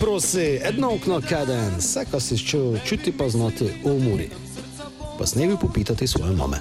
[0.00, 4.28] Prosi, edno okno kaden, vse, kar si čutil, čuti pa znati v muri.
[5.18, 6.56] Pa snevi popitati svoje mame.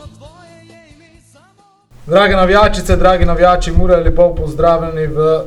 [2.08, 5.42] Drage navijačice, dragi navijači, mora lepo pozdravljeni v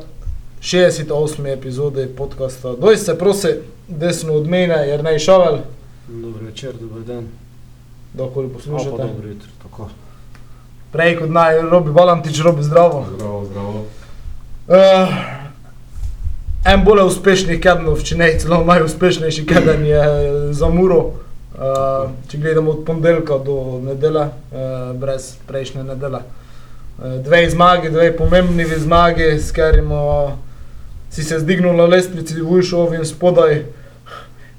[0.61, 1.07] 68.
[1.49, 2.73] epizodi podcasta.
[2.73, 3.49] Doj se prosi,
[3.89, 5.59] desno od mene, jer ne šovel,
[6.09, 7.29] Dobro večer, dober dan.
[8.15, 8.91] dokoli Opa, poslušate.
[8.91, 9.89] dobro jutro, tako.
[10.93, 13.07] Prej kot naj, robi balantič, robi zdravo.
[13.15, 13.85] Zdravo, zdravo.
[14.69, 14.75] Uh,
[16.73, 20.03] en bolj uspešnih kednov, če ne celo najuspešnejši keden je
[20.57, 21.01] za Muro.
[21.59, 26.21] Uh, če gledamo od ponedeljka do nedele, uh, brez prejšnje nedele.
[26.99, 30.03] Uh, dve zmagi, dve pomembni zmagi, s katerimi
[31.11, 33.63] si se zdignil na lestvici, vujšov in spodaj.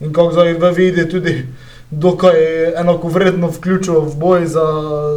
[0.02, 1.35] In kako zdaj v vidi tudi
[1.91, 2.35] dokaj
[2.79, 4.65] enakovredno vključil v boj za,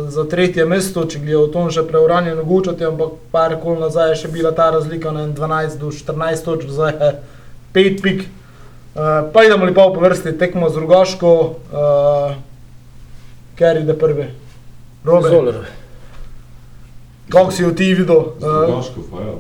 [0.09, 4.21] za tretje mesto, če gre o tom še preuranjeno gučati, ampak par kol nazaj je
[4.23, 7.11] še bila ta razlika na 12 do 14 točk, zdaj je
[7.77, 8.25] 5 pik.
[8.93, 11.33] Uh, pa idemo lepo po vrsti, tekmo z Rogaško,
[11.73, 12.35] uh,
[13.57, 14.29] ker ide prvi.
[15.05, 15.57] Robe, Zoler.
[17.33, 18.37] kako si jo ti videl?
[18.37, 19.35] Uh, Zdravaško, pa ja.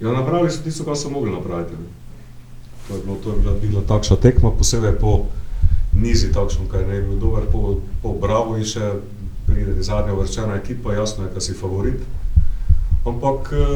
[0.00, 1.72] Ja, napravili so tisto, kar so mogli napraviti.
[1.80, 1.95] Ne.
[2.88, 5.26] To je, bilo, to je bila, bila takšna tekma, posebej po
[5.96, 9.00] nizi takšno, kaj ne je bil dober, po, po Bravo in še
[9.46, 11.98] pride zadnja vrčena ekipa, jasno je, da si favorit.
[13.06, 13.66] Ampak eh,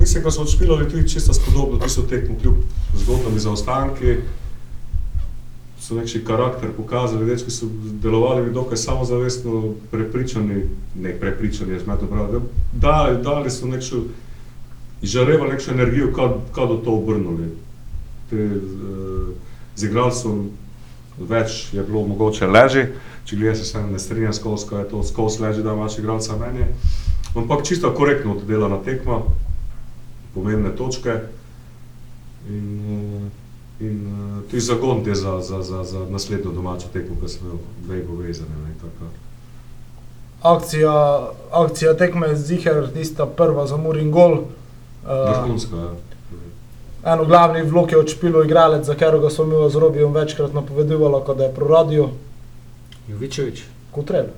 [0.00, 2.54] mislim, da so odšpilali tudi čisto spodobno tisto tekmo, kljub
[2.96, 4.16] zgodnimi zaostanki.
[5.80, 7.66] So neki karakter pokazali, dečki so
[8.02, 10.62] delovali dokaj samozavestno, prepričani,
[11.00, 12.40] ne prepričani, jaz to pravi,
[12.72, 14.02] dali, dali so nekšo,
[15.02, 16.12] izžarevali nekšo energijo,
[16.52, 17.48] kaj do to obrnuli.
[18.30, 19.28] Te, uh,
[19.76, 20.50] z igralcem
[21.18, 22.86] več je bilo mogoče leži,
[23.28, 26.36] če gledaj se sem ne strinjam skozi, ko je to skozi leži, da imaš igralca
[26.40, 26.66] meni.
[27.36, 29.20] Ampak čisto korektno oddelana tekma,
[30.34, 31.20] pomembne točke
[32.48, 37.28] in, uh, in uh, tudi zagon te za, za, za, za naslednjo domačo tekmo, ki
[37.28, 38.60] sem imel dve povezane.
[40.42, 40.92] Akcija,
[41.52, 44.32] akcija tekme z Ziher, tista prva za Murin gol.
[45.04, 45.90] Uh, Vrhunska, ja.
[47.04, 51.44] Eno glavnih vlog je odšpilo igralec, za katerega so mi z Robijem večkrat napovedovali, da
[51.44, 52.08] je proradio,
[53.08, 53.62] Jovičevič.
[53.90, 54.28] kot treba.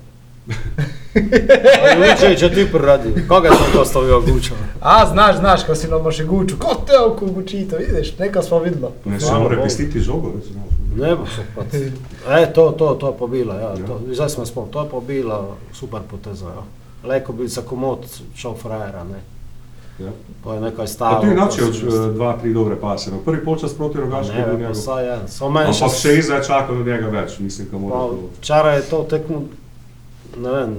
[1.95, 3.13] Jovičevič, a ti proradi.
[3.27, 4.53] Koga sem to stavil gučo?
[4.81, 8.59] A, znaš, znaš, ko si nam še gučil, kot te oko gučite, vidiš, nekaj smo
[8.59, 8.91] videli.
[9.05, 9.63] Ne, Bogu.
[9.63, 10.31] pestiti žogo.
[10.35, 10.63] recimo.
[10.95, 11.63] Ne bo se pa.
[12.39, 13.75] E, to, to, to je pobila, ja.
[13.87, 16.63] To, zdaj smo spomnili, to je pobila, super poteza, ja.
[17.09, 19.32] Leko bi za komod šel frajera, ne.
[19.99, 20.09] Ja.
[20.43, 21.21] To je nekaj stalo.
[21.21, 23.11] tu je načel eh, dva, tri dobre pase.
[23.11, 23.17] No.
[23.17, 24.75] Prvi polčas proti Rogaški je Ne, bil pa njegov.
[24.75, 25.17] saj je.
[25.27, 28.01] Samo meni Ampak še zdaj čakam od njega več, mislim, da mora.
[28.39, 29.43] Včeraj je to tekmo,
[30.37, 30.73] ne vem,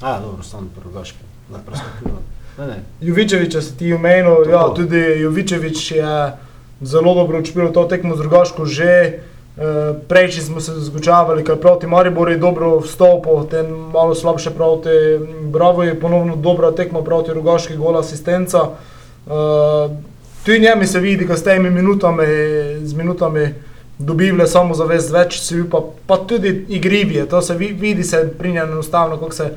[0.00, 2.20] a dobro, sam prvogaški, ne prestopil.
[2.58, 6.32] Ne, ne, Jovičeviča si ti omenil, ja, tudi Jovičevič je
[6.80, 9.20] zelo dobro odšpil to tekmo z Rogaško že.
[10.08, 14.88] Prejči smo se zgučavali, ker proti Mariboru je dobro vstopil, ten malo slabše proti
[15.52, 18.62] Bravo je ponovno dobra tekma proti Rogaški, gol asistenca.
[18.62, 19.90] Uh,
[20.44, 22.24] tudi njemi se vidi, da s temi minutami,
[22.82, 23.54] z minutami
[23.98, 28.52] dobivle samo zavest več, si pa, pa tudi igrivije, to se vi- vidi se pri
[28.52, 29.50] njem enostavno, kako se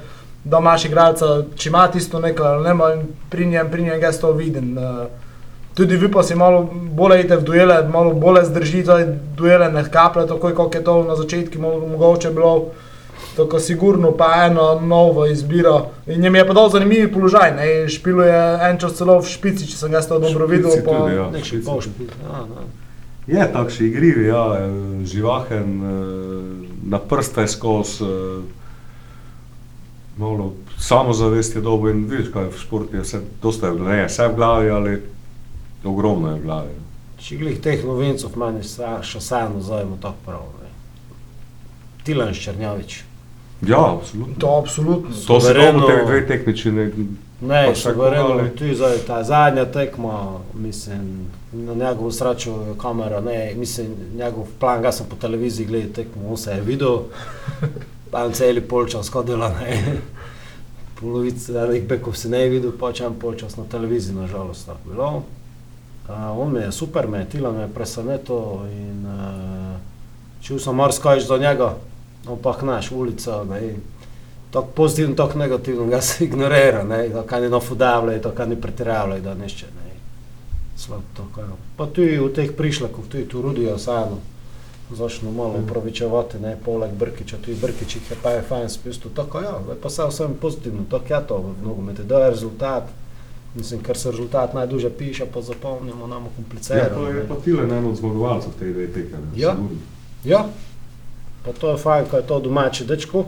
[0.43, 4.01] da imaš igralca, če ima tisto nekaj, ali ne ima, in pri njem, pri njem
[4.01, 4.77] jaz to vidim.
[4.77, 5.22] Uh,
[5.73, 8.97] tudi vi pa si malo bolj idete v duele, malo bolj zdržite
[9.35, 12.65] duele, ne kaplje, tako kot je to na začetku mo- mogoče bilo.
[13.33, 15.79] Tako sigurno pa ena nova izbira.
[16.07, 19.65] In njim je pa dal zanimiv položaj, ne, špilo je en čas celo v špici,
[19.65, 20.69] če sem ga to dobro videl.
[20.69, 21.29] Špici Pa, tudi, ja.
[21.31, 21.65] nek še špice.
[21.65, 22.07] pol špil.
[22.21, 22.65] Ja, ja.
[23.29, 24.69] Je takšen igrivi, ja, eh,
[25.05, 25.87] živahen, eh,
[26.85, 28.43] na prste skozi, eh,
[30.17, 34.05] malo samozavest je dobo in vidiš, kaj je v športu, je vse, dosta je ne,
[34.05, 34.93] vse v glavi, ali
[35.85, 36.75] ogromno je v glavi.
[37.17, 40.41] Če glih teh novincov meni sa- še vseeno zajemo tako prav.
[40.57, 40.69] Ne.
[42.03, 43.01] Tilan Ščernjavič.
[43.63, 44.35] Ja, absolutno.
[44.37, 45.09] to absolutno.
[45.09, 45.79] To se Suvereno.
[45.79, 46.91] dobro te dve tekmiči ne,
[47.41, 48.49] Ne, Pa še suvereno, kogali.
[48.51, 50.19] tu je zdaj ta zadnja tekma,
[50.55, 55.91] mislim, na njegovo srečo je kamera, ne, mislim, njegov plan, ga sem po televiziji gledal
[55.91, 56.97] tekmo, on se je videl,
[58.11, 59.97] pa en celi polčas kodila, ne.
[60.95, 65.23] Polovica enih bekov se ne je videl, pač en polčas na televiziji, nažalost, tako bilo.
[66.09, 69.77] Uh, on me je super, me je tila, me je presenetil in uh,
[70.43, 71.75] čul sem marsikaj za njega,
[72.27, 73.75] ampak naš ulica, ne,
[74.51, 78.61] tako pozitivno, tako negativno ga se ignorira, ne, da kaj ne nafudavljajo, da kaj ne
[78.61, 79.93] pretiravljajo, da nešče, ne.
[80.77, 81.43] Slab to, kaj.
[81.77, 84.19] Pa tudi v teh prišlekov, tudi tu rudijo vseeno,
[84.91, 85.63] začnu malo Mhm.
[85.63, 89.89] upravičevati, ne, poleg Brkiča, tudi Brkič jih je pa je fajn spustil, tako ja, pa
[89.89, 92.83] se vsem pozitivno, tako je to v nogometu, da je rezultat,
[93.55, 96.89] Mislim, ker se rezultat najduže piše, pa zapomnimo, nam Ja, kompliciramo.
[96.97, 99.17] pa je pa Tilen en od zmagovalcev te dve tekme.
[99.19, 99.51] ne, Ja.
[99.51, 99.77] sigurno.
[100.25, 100.45] Ja,
[101.45, 103.25] pa to je fajn, ko je to domači dečko.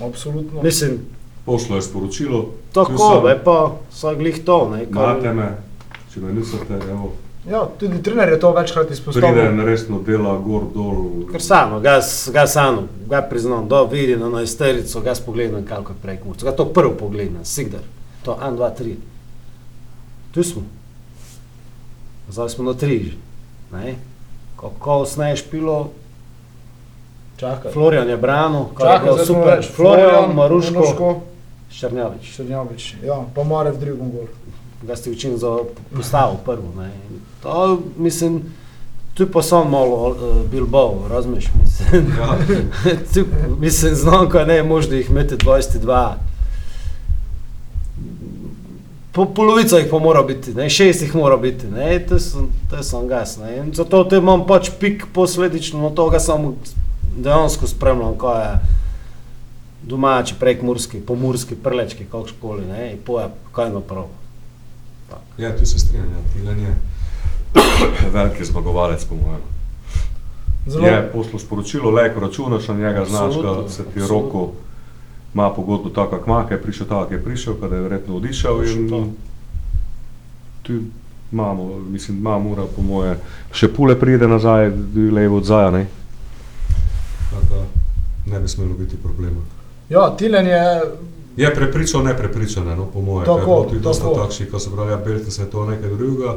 [0.00, 0.62] Absolutno.
[0.62, 0.98] Mislim,
[1.44, 2.38] Pošlo je sporočilo,
[2.72, 3.56] tako, je pa
[3.90, 5.48] so glih to, ne, imate kar, me,
[6.08, 7.12] če me nisate, evo,
[7.44, 9.44] Ja, tudi trener je to večkrat pride izpostavil.
[9.44, 11.26] in resno dela gor dol.
[11.32, 15.92] kar samo, ga, s- ga samo, ga priznam, da vidim na isterico, ga spogledam, kako
[15.92, 16.44] je prek murca.
[16.44, 17.80] Ga to prvo pogledam, sigdar.
[18.22, 18.94] To 1, 2, 3.
[20.34, 20.62] Tu smo.
[22.28, 23.12] Zdaj smo na tri.
[23.72, 23.94] Ne?
[24.56, 25.90] Kako sneš pilo,
[27.36, 27.72] Čakaj.
[27.72, 29.56] Florian je branil, kar je super.
[29.56, 29.70] več.
[29.74, 31.20] Florian, Maruško, Maruško,
[31.70, 32.28] Ščrnjavič.
[32.36, 32.94] Šrnjavič.
[33.02, 34.28] Ja, pa Mare v drugem gol.
[34.82, 35.58] ga ste učili za
[35.96, 36.70] postavo prvo.
[36.76, 36.90] Ne.
[37.10, 38.42] In To, mislim,
[39.14, 40.16] tu je pa samo malo uh,
[40.50, 41.50] Bilbao, razumeš?
[41.60, 42.38] Mislim, Ja,
[43.14, 43.24] tu,
[43.58, 46.12] mislim znam, ko ne možno jih imeti 22.
[49.14, 52.82] Po polovica jih pa mora biti, ne, šest jih mora biti, ne, to sem, to
[52.82, 56.54] sem gas, ne, in zato te imam pač pik posledično na to, ga samo
[57.16, 58.48] dejansko spremljam, ko je
[59.86, 64.10] domači, prekmurski, pomurski, prlečki, kakškoli, ne, in poje, kaj naprav.
[65.38, 66.74] ja, tu se strinjam, ja, Tilen je
[68.18, 69.40] veliki zmagovalec, po mojem.
[70.66, 70.86] Zelo.
[70.86, 74.08] Je poslal sporočilo, le ko računaš na njega, znaš, da se ti absolutno.
[74.08, 74.52] roko
[75.34, 78.16] ima pogodbo tako, kako ima, ker je prišel tako, kako je prišel, kada je verjetno
[78.16, 79.12] odišel in
[80.62, 80.72] tu
[81.32, 83.16] imamo, mislim, ima mora po moje,
[83.52, 84.70] še pule pride nazaj,
[85.12, 85.86] levo od zaja, ne?
[87.30, 87.64] Tako da
[88.26, 89.40] ne bi smelo biti problema.
[89.90, 90.62] Ja, Tilen je
[91.36, 93.26] Je prepričal, ne prepričan, no, po moje.
[93.26, 96.36] Tako, je tudi dosta takšnih, ko so pravi, ja, Beltin se je to nekaj drugega.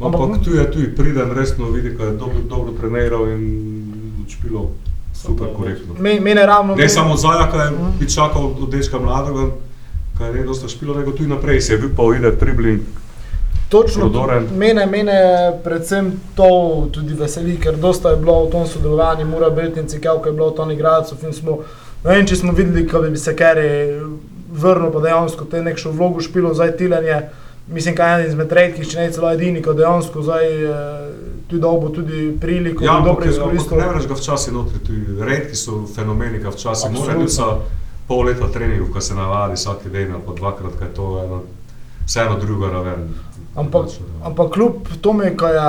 [0.00, 3.44] Ampak- Ampak tu je tu, priden resno vidi, ko je dobro, dobro treniral in
[4.20, 4.70] učpilo
[5.18, 5.54] super je.
[5.54, 5.94] korektno.
[5.96, 6.74] me- mene ravno.
[6.74, 7.98] Ne samo Zaja, ki je Mhm.
[7.98, 9.50] bi čakal od, dečka mladega,
[10.18, 12.80] ki je dosta špilo, nego tudi naprej se je bil pa ide tribling.
[13.70, 14.46] Točno, prodoren.
[14.54, 15.18] mene, mene
[15.60, 16.48] predvsem to
[16.90, 20.54] tudi veseli, ker dosta je bilo v tom sodelovanju, mora Beltinci, kako je bilo v
[20.54, 21.14] tom igralcu.
[21.22, 21.58] in Smo,
[22.04, 24.00] ne vem, če smo videli, kako bi se Kerry
[24.50, 27.20] vrnil, pa dejansko te nekšno vlogo špilo, zdaj Tilenje.
[27.68, 31.10] Mislim, kaj je eden izmed redkih, če ne celo edini, ko dejansko zdaj eh,
[31.48, 33.78] tudi dobo tudi priliko, Ja, ja, ampak, dobro ampak izkoristil.
[33.78, 37.46] ne moreš ga včasih notri, tudi redki so fenomeni, ki včasih morajo biti za
[38.08, 41.40] pol leta treningov, ko se navadi vsak dan ali pa dvakrat, kaj to je eno,
[42.06, 43.08] vseeno druga raven.
[43.56, 44.22] Ampak, raven.
[44.24, 45.64] ampak kljub tome, ko je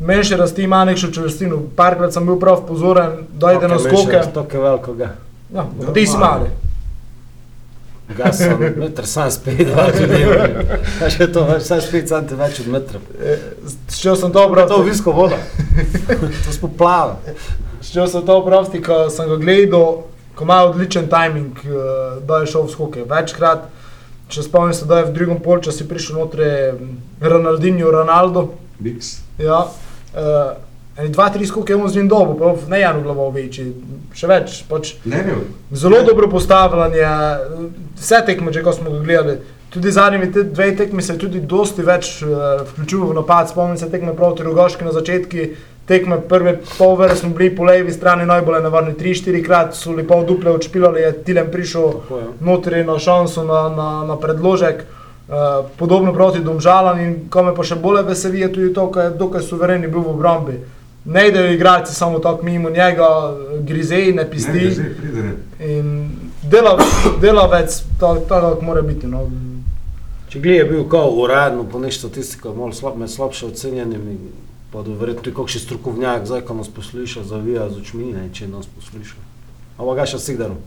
[0.00, 1.62] menše rasti, ima nekšno čvrstino.
[1.76, 4.20] Parkrat sem bil prav pozoren, da ide na skoke.
[4.34, 5.14] To je velikega.
[5.54, 6.48] Ja, pa ti si mali.
[8.16, 8.40] Gas
[8.76, 10.24] meter sam spet, dva ljudi.
[11.04, 13.00] A še to, sam spet centi več od metra.
[14.00, 15.36] Šel sem to To je visko voda.
[16.46, 17.16] To smo plava.
[17.82, 20.02] Šel sem to opraviti, ko sem ga gledal,
[20.34, 23.04] ko ima odličen timing, eh, da je šel v skoke.
[23.08, 23.68] Večkrat,
[24.28, 26.50] če spomnim se, da je v drugem polčasu prišel notri
[27.20, 28.48] Ronaldinho, Ronaldo.
[28.78, 29.18] Biks.
[29.38, 33.68] Ja, uh, dva, tri skoke je on z njim dobo, pa ne Janu glavo večji,
[34.14, 34.62] še več.
[34.68, 35.36] Pač, Ne, ne,
[35.70, 37.04] Zelo dobro postavljanje,
[38.00, 39.38] vse tekme, če ko smo ga gledali.
[39.74, 43.48] Tudi zadnji te dve tekmi se je tudi dosti več uh, vključil v napad.
[43.50, 45.46] Spomnim se tekme proti Rogoški na začetku.
[45.84, 49.92] Tekme prve pol ure smo bili po levi strani najbolj nevarni, tri, štiri krat so
[49.92, 54.84] li pol duple odšpilali, je Tilem prišel Tako notri na šanso, na, na, na predložek.
[55.24, 59.08] Uh, podobno proti Domžalam in ko me pa še bolj veseli je tudi to, ker
[59.08, 60.58] je dokaj suveren bil v obrambi.
[61.04, 63.08] Ne idejo igralci samo tako mimo njega,
[63.60, 64.52] grizej, ne ne, pisti.
[64.52, 65.34] ne, zdaj pride, ne.
[65.78, 65.90] In
[66.42, 66.76] dela,
[67.20, 69.06] delavec, tako tak mora biti.
[69.06, 69.26] No.
[70.34, 74.16] Če gli je bil kao uradno po nešto statistiko, malo slab, med slabše ocenjenimi,
[74.72, 78.48] pa da verjetno tudi kakšen strokovnjak, zdaj ko nas posluša, zavija z očmi, ne, če
[78.48, 79.14] nas posluša.
[79.76, 80.58] Ampak ga še sigdarom.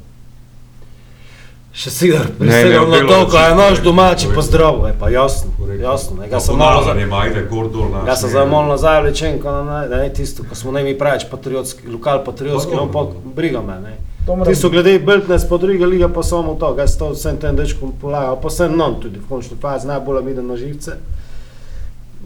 [1.73, 4.35] Še sigdar, Ne, prisegam ne, na to, ko je naš domači korektno.
[4.35, 5.83] pozdrav, je pa jasno, Korektno.
[5.83, 7.91] jasno, ne, ga Pa sem malo, ponavljanje ima, ide gor dol.
[7.91, 8.31] naš, ga sem ne.
[8.31, 11.87] zdaj malo nazaj vlečen, ko na, ne, ne, tisto, ko smo ne mi pravič patriotski,
[11.87, 13.33] lokal patriotski, Pa on pa dobro.
[13.35, 13.93] briga me, ne.
[14.27, 17.55] To Ti so glede Beltnes po druge lige pa samo to, ga sto vsem tem
[17.55, 20.97] dečkom polagal, pa sem non tudi v končni fazi najbolj viden na živce.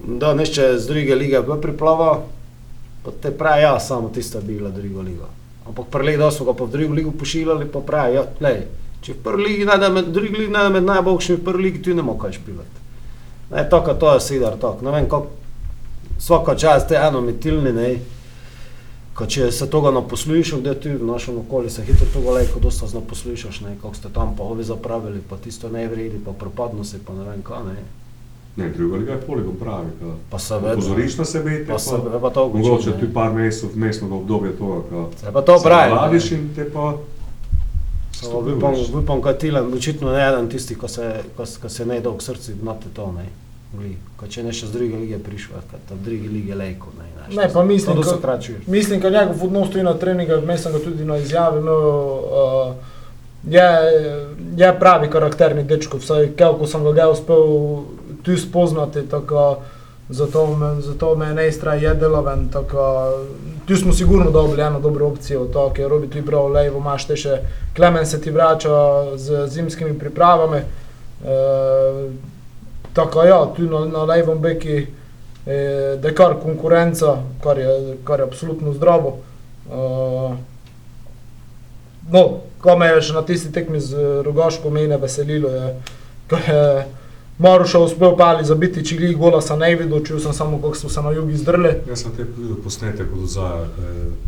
[0.07, 2.23] Da nešče z druge lige bi priplaval,
[3.05, 5.29] pa te pravi, ja, samo tista bi bila druga liga.
[5.67, 8.63] Ampak prelej, da smo ga pa v drugo ligo pošiljali, pa pravi, ja, lej,
[9.05, 11.93] če v prvi ligi najde med, drugi ligi najde med najboljšimi v prvi ligi, ti
[11.93, 12.81] ne moš kaj špilati.
[13.51, 15.29] Ne, to, ka to je sidar, to, ne vem, kako,
[16.17, 17.93] svaka čast te anometilni, ne,
[19.21, 22.59] Ko če se toga ne poslušaš, da ti v našem okolju se hitro toga lejko
[22.59, 26.33] dosta zna poslušaš, ne, kako ste tam pa ovi zapravili, pa tisto ne vredi, pa
[26.33, 27.75] propadno se, pa ne vem kaj, ne.
[28.57, 29.93] Ne, druga liga je poligon pravi.
[29.99, 30.73] ka Pa seveda.
[30.73, 34.57] Opozoriš na sebe, te Pa se, pa to Mogoče ugoče, tudi par mesecev vmesnega obdobja
[34.57, 35.93] toga, ka Se pa to se pravi.
[35.93, 36.97] navadiš in te pa
[38.21, 38.73] So, upam,
[39.03, 42.53] upam, da Tilan očitno ne eden tistih, ko se, ko, ko se ne dolg srci
[42.53, 43.25] znate to, ne.
[43.73, 47.11] Gli, Ko če ne še z druge lige prišel, da v druge lige lejko, ne.
[47.31, 47.35] znaš.
[47.35, 48.67] Ne, pa mislim, to, da se krat čuješ.
[48.67, 52.73] Mislim, da njegov odnos tudi na treningih, vmes sem ga tudi na izjavi imel, uh,
[53.43, 53.69] je,
[54.57, 57.45] je pravi karakterni dečko, vsaj kako sem ga, ga uspel
[58.23, 59.57] tu spoznati, tako
[60.09, 63.09] zato me, zato me Nejstra je deloven, tako
[63.65, 67.15] tu smo sigurno dobili eno dobro opcijo, to, ker Robi tu prav levo, imaš te
[67.15, 67.39] še
[67.75, 70.59] Klemen se ti vrača z zimskimi pripravami,
[71.23, 72.11] uh,
[72.93, 74.77] tako ja, tu na, na levom beki
[75.45, 79.17] eh, je kar konkurenca, kar je, kar je absolutno zdravo.
[79.71, 80.33] Uh,
[82.11, 82.23] no,
[82.61, 85.69] ko me je še na tisti tekmi z Rogaško mene veselilo, je,
[86.29, 86.63] ko je
[87.39, 91.01] Maruša uspel pali zabiti čili gola, sem ne videl, čul sem samo, kako smo se
[91.01, 91.69] na jugi zdrli.
[91.89, 93.65] Jaz sem te videl posnetek od Zaja,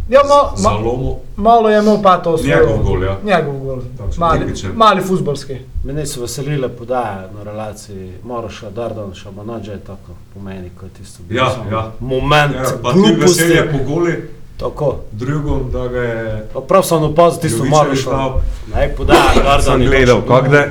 [0.10, 3.18] Ja, ma, za ma, lomo, malo je imel pa to njegov gol, ja.
[3.26, 3.80] Njegov gol.
[3.98, 4.40] Takšen Mali,
[4.76, 5.54] mali futbolski.
[5.84, 10.00] Mene so veselile podaje na relaciji Moroša, Dardan, Šabanođe, tako
[10.34, 11.92] pomeni, ko je tisto Ja, ja.
[12.00, 13.22] moment Ja, pa gluposti.
[13.44, 14.96] veselje po goli, Tako.
[15.12, 18.10] drugom, da ga je Pa prav sem opazil tisto Jovičević Moroša.
[18.12, 18.40] dal.
[18.68, 19.62] Naj podaja, Dardan.
[19.64, 20.66] Sem je gledal, kako da,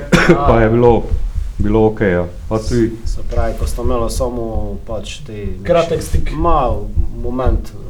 [0.46, 1.02] pa je bilo,
[1.62, 2.00] bilo ok.
[2.02, 2.24] Ja.
[2.48, 5.46] Pa tudi, Se pravi, ko sta imela samo pač te...
[5.64, 6.32] Kratek stik.
[6.32, 6.84] Mal
[7.16, 7.80] moment uh,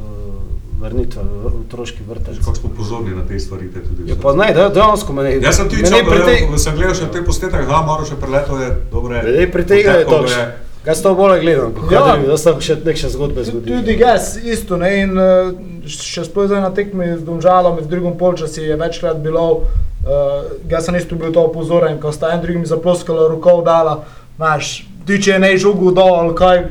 [0.81, 2.37] vrnitve v otroški vrtec.
[2.37, 4.09] Kako smo pozorni na te stvari, te tudi.
[4.09, 5.37] Ja, pa ne, da- dejansko me ne...
[5.41, 8.05] Jaz sem tudi me ne čakal, prite- ko sem gledal še te posnetek, ha, Maro
[8.05, 9.23] še preleto je, dobre.
[9.23, 10.37] Ne potekal točno.
[10.37, 10.51] je.
[10.83, 11.99] Kaj ste to bolje kako Ja.
[12.07, 12.27] ja.
[12.27, 13.77] da se še neke zgodbe zgodijo.
[13.79, 14.77] Tudi gas, isto.
[14.77, 14.89] Ne?
[15.01, 15.53] In uh,
[15.87, 19.63] še sploh zdaj na tekmi z Domžalom v drugem polčasu je večkrat bilo,
[20.03, 20.09] uh,
[20.69, 24.03] jaz sem isto bil to opozoren, ko sta en drugim zaploskala rokov dala,
[24.35, 24.73] znaš,
[25.05, 26.63] ti če je ne žugu dol, kaj,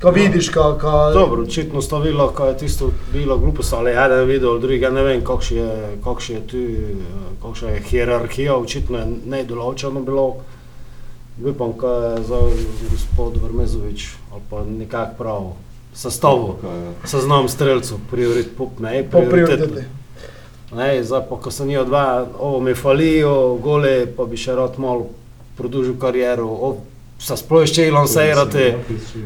[0.00, 0.12] ko Ja.
[0.12, 4.24] vidiš, ko, ko, Dobro, očitno sta videla, ko je tisto bilo glupost, ali eden je
[4.24, 6.96] videl, drugi ne vem, kakšna je, kakšna je tu, eh,
[7.42, 10.34] kakšna je hierarhija, očitno je nedoločeno bilo.
[11.44, 12.50] Upam, ko je zdaj
[12.90, 15.42] gospod Vrmezovič ali pa nekako prav
[16.60, 16.92] Kaj je?
[17.04, 19.66] seznam streljcev, priorit, pop, ne, po prioritetno.
[19.66, 20.03] prioriteti.
[20.72, 24.78] Ne, zdaj pa, ko se njih dva, ovo mi falijo, gole, pa bi še rad
[24.78, 25.06] malo
[25.58, 26.76] produžil kariero, o,
[27.20, 28.72] sa sploh še lansirati,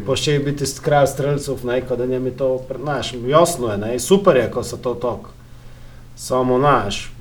[0.07, 3.99] pa še biti kralj streljcev, ne, ko da njemi to, pre- znaš, jasno je, ne,
[3.99, 5.31] super je, ko se to tako,
[6.17, 7.13] samo naš,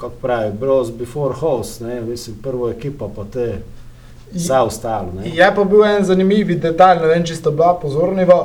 [0.00, 3.60] kako pravi, bros before host, ne, mislim, prvo ekipa, pa te,
[4.34, 5.30] vse ostalo, ne.
[5.30, 8.40] Je pa bil en zanimiv detalj, ne vem, če ste bila pozorniva.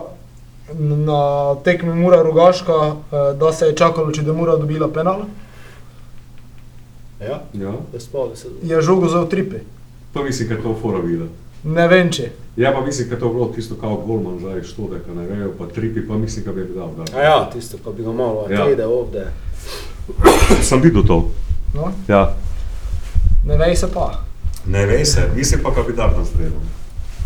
[0.75, 1.21] Na
[1.55, 5.21] tekmi Mura Rogaška, eh, da se je čakalo, če da Mura dobila penal,
[7.21, 8.47] Ja, Ja, spomnim se.
[8.63, 9.55] je žogo za utripi.
[10.13, 11.25] pa mislim, da je to fora bila.
[11.63, 12.29] Ne vem če.
[12.57, 15.51] Ja, pa mislim, da je to bilo tisto kao golman, zdaj štode, ka ne vejo,
[15.51, 16.89] pa tripi, pa mislim, da bi bi dal.
[16.97, 17.17] Da.
[17.17, 18.59] A ja, tisto, ko bi ga malo, Ja.
[18.59, 18.71] ja.
[18.71, 19.27] ide ovde.
[20.61, 21.29] Sem videl to.
[21.73, 21.91] No?
[22.07, 22.35] ja,
[23.45, 24.11] Ne vej se pa,
[24.65, 26.59] Ne ve se, mislim pa, da bi dal na strelu.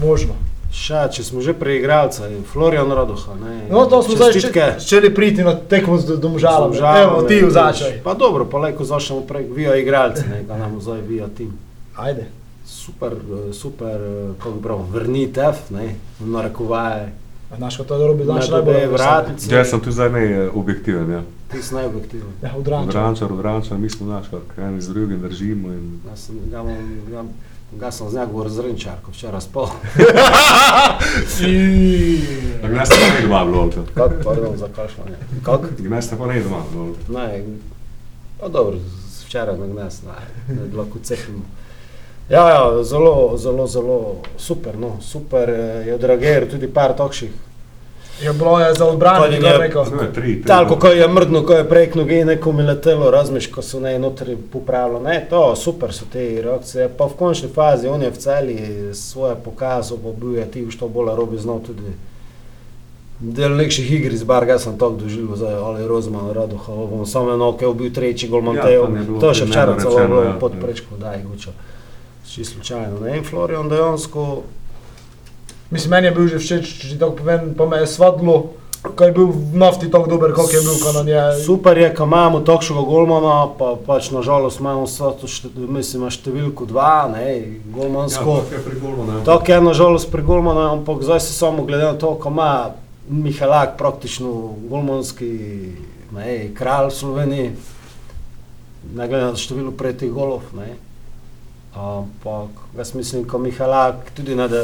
[0.01, 0.33] možno.
[0.75, 3.53] Še, če smo že pri igralca, je Florian Radoha, ne.
[3.69, 4.65] No, to smo zdaj čestitke.
[4.73, 6.75] še- želeli priti na tekmo z Domžalom.
[6.75, 8.03] Evo, ti v začaj.
[8.03, 11.55] Pa dobro, pa lejko začnemo prek via igralce, ne, ga nam zdaj via tim.
[11.95, 12.27] Ajde.
[12.65, 17.13] Super, eh, super, eh, kako bi prav, vrnitev, ne, narekovaje.
[17.45, 19.47] A Znaš, kot to robi, znaš Na najbolj dobe vratnice.
[19.47, 21.07] jaz sem tu zdaj ne objektiven.
[21.09, 21.21] Ja.
[21.47, 22.31] Ti si najobjektiven.
[22.41, 22.89] Ja, od Ranča.
[22.89, 25.69] Odrančar, odrančar, mi smo naš, kar en z drugim držimo.
[25.69, 26.01] In...
[26.03, 26.65] Jaz sem, ga,
[27.07, 27.31] imam-
[27.75, 29.69] ga, sem z njega razrenčar, ko včeraj spal.
[32.61, 33.69] Tako ne ste pa ne doma bilo.
[33.93, 35.15] Kako, pardon, za kašljanje.
[35.43, 35.65] Kako?
[35.79, 36.85] Ne ste pa ne doma bilo.
[37.09, 37.43] Ne,
[38.39, 40.15] pa dobro, z- včeraj na gnes, ne,
[40.49, 41.43] ne lahko cepimo.
[42.29, 43.97] Ja, ja, zelo, zelo, zelo
[44.37, 45.55] super, no, super eh,
[45.85, 47.31] je odreagiral tudi par takšnih.
[48.21, 49.83] Je bilo je za odbrano, ti je- rekel.
[49.95, 50.47] No, je tri, tri.
[50.47, 54.37] Talko, ko je mrdno, ko je prek noge nekomu letelo, razmiš, ko so ne notri
[54.53, 54.99] popravilo.
[54.99, 56.89] Ne, to super so te reakcije.
[56.97, 58.55] Pa v končni fazi on je v celi
[58.93, 61.91] svoje pokazal, bo bil je ti, što bolj robi znal tudi.
[63.19, 67.53] Del nekših igr iz Barga sem tako doživel, zdaj ali Rozman, Radoha, bom samo eno,
[67.57, 68.89] ki je bil tretji gol Mantejo.
[68.91, 70.33] Ja, to to še včeraj celo bilo ja.
[70.39, 71.51] pod prečko, daj, gučo.
[72.27, 72.99] Čisto slučajno.
[72.99, 74.41] Ne, in Florian dejansko
[75.71, 78.53] Mislim, meni je bil že všeč, če ti tako povem, pa me je svadlo,
[78.85, 81.41] ko je bil v nafti tako dober, kot je bil, ko na njej.
[81.41, 86.65] Super je, ko imamo takšnega golmana, pa pač nažalost imamo vsato šte, mislim, ima številko
[86.65, 88.35] dva, ne, Ja, golmansko.
[88.45, 89.23] tako je.
[89.25, 92.51] Tako je nažalost pri golmanu, ampak zdaj se samo glede na to, ko ima
[93.09, 94.29] Mihalak praktično
[94.69, 95.29] golmanski
[96.13, 97.49] ne, kralj v Sloveniji,
[98.93, 100.77] ne glede na število prejetih golov, ne.
[101.73, 104.61] Ampak jaz mislim, ko Mihalak tudi ne da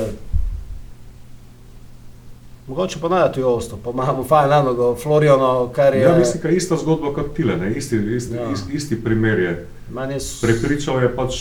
[2.67, 6.01] Mogoče pa naj tu ostalo, pa imamo fajn enoga Floriano, kar je...
[6.01, 7.71] Ja, mislim, da je ista zgodba kot tile, ne?
[7.71, 8.51] isti, isti, Ja.
[8.51, 9.67] isti, isti primer je.
[9.91, 11.39] Meni je s- Prepričal je pač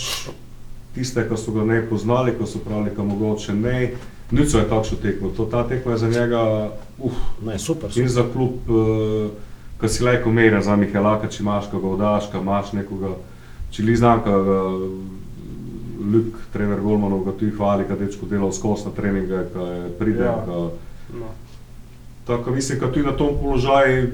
[0.95, 3.91] tiste, ki so ga ne poznali, ko so pravili, da mogoče ne.
[4.31, 8.09] Nič je takšno tekmo, to, ta tekma je za njega, uf, Ne, super, in super.
[8.09, 9.31] za klub, uh,
[9.77, 13.09] ki si lajko mera za Mihelaka, če imaš koga odaš, ko imaš nekoga,
[13.71, 14.59] če li znam, ko ga
[16.03, 19.45] Ljuk, trener Golmanov, ga tu hvali, kad dečko delal skozi na treninge, je
[19.99, 20.43] pride, Ja.
[20.47, 20.69] ja.
[21.13, 21.25] No.
[22.27, 24.11] Tako mislim, da tudi na tom položaju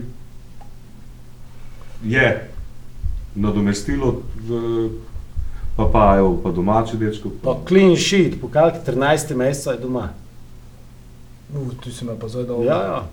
[2.04, 2.50] je
[3.36, 4.22] nadomestilo,
[5.76, 7.30] pa pa, evo, pa domači dečko.
[7.44, 10.10] Pa clean sheet, po kalki 13 meseca je doma.
[11.54, 12.64] Uh, tu si me pa zdaj dal.
[12.64, 13.04] Ja, ja.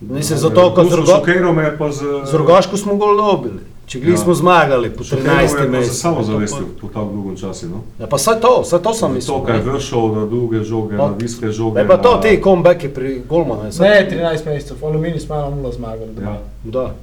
[0.00, 2.02] Mislim, zato, ko z me je pa z...
[2.32, 3.71] Rogaško smo gol dobili.
[3.84, 4.16] Če gli Ja.
[4.16, 5.98] smo zmagali po šokiral me je 13 pa za mesecih.
[5.98, 7.80] samozavestjo po tako dolgem času, no.
[7.98, 9.34] Ja, pa saj to, saj to sem mislil.
[9.34, 9.72] To, kar je ne.
[9.72, 11.74] vršil na dolge žoge, Pa- na viske žoge.
[11.74, 13.62] Ne, pa to na- ti comebacki pri Golmanu.
[13.64, 16.10] je Ne, 13 mesecev, Alumini smo 1-0 zmagali.
[16.10, 16.38] Ja, doma.
[16.64, 16.94] Da.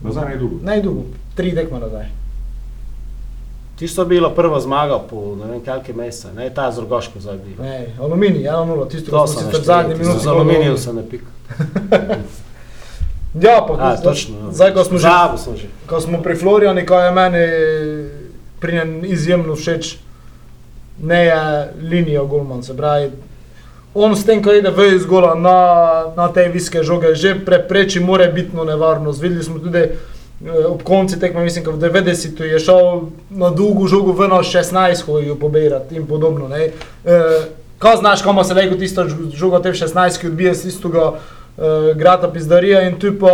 [0.00, 0.56] nazaj ne dolgo.
[0.62, 1.02] Najdugo,
[1.34, 2.06] tri tekme nazaj.
[3.76, 7.36] Tisto je bila prva zmaga po ne vem kalki meseca, ne ta z Rogaško zdaj
[7.36, 7.62] bi.
[7.62, 10.18] Ne, Alumini, 1-0, tisto, To ko smo sem sicer zadnji minuti.
[10.18, 11.26] Z aluminijem se ne pika.
[13.34, 14.34] Ja, pa A, zdaj- točno.
[14.52, 15.66] Zdaj, ko smo že sem že.
[15.86, 17.44] ko smo pri Floriani, ko je meni
[18.60, 19.96] pri njem izjemno všeč,
[21.02, 21.40] ne je
[21.82, 23.10] linija Golman, se pravi.
[23.94, 25.58] On s tem, ko ide v izgola na,
[26.16, 29.20] na te viske žoge, že prepreči morebitno nevarnost.
[29.20, 29.90] Videli smo tudi eh,
[30.66, 35.04] ob koncu tekme, mislim, da v 90-ih je šel na dolgo žogo v na 16,
[35.04, 36.48] ko jo pobirati in podobno.
[36.48, 36.70] Ne.
[37.04, 37.42] Eh,
[37.78, 39.04] Kaj znaš, komu se lego tisto
[39.34, 41.12] žogo te v 16, ki odbije z istega
[41.58, 43.32] uh, grata pizdarija in tu pa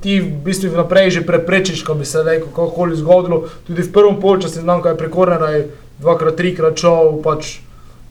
[0.00, 3.44] ti v bistvu vnaprej že preprečiš, ko bi se rekel, kakokoli zgodilo.
[3.62, 7.58] Tudi v prvem polčasu znam, ko je prekornera, je dvakrat, trikrat šel, pač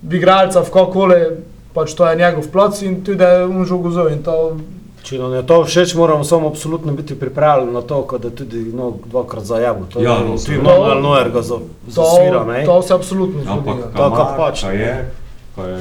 [0.02, 1.20] v igralca, v kakokoli,
[1.72, 4.58] pač to je njegov plac in tudi je on žogo zove in to
[5.02, 8.70] Če nam je to všeč, moramo samo absolutno biti pripravljeni na to, ko da tudi
[8.70, 9.86] no, dvakrat zajavu.
[9.88, 10.62] To Ja, je no, no, seveda.
[10.64, 12.62] Manuel Neuer ga za- zasvira, ne?
[12.66, 13.82] to se absolutno Ampak zgodi.
[13.82, 13.88] ja.
[13.88, 14.62] To, kar Kamar, pač.
[14.62, 14.94] kaj je,
[15.56, 15.80] kaj je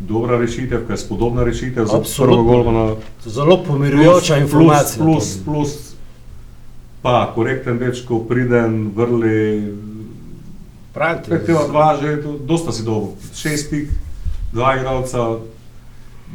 [0.00, 2.36] dobra rešitev, kaj je spodobna rešitev za Absolutno.
[2.36, 2.94] prvega golmana.
[3.24, 5.04] Zelo pomirjujoča informacija.
[5.04, 5.90] Plus, plus, plus
[7.02, 9.72] pa korekten dečko, priden, vrli,
[10.94, 13.88] pet tega dva že, dosta si dolgo, šest pik,
[14.52, 15.40] dva igralca,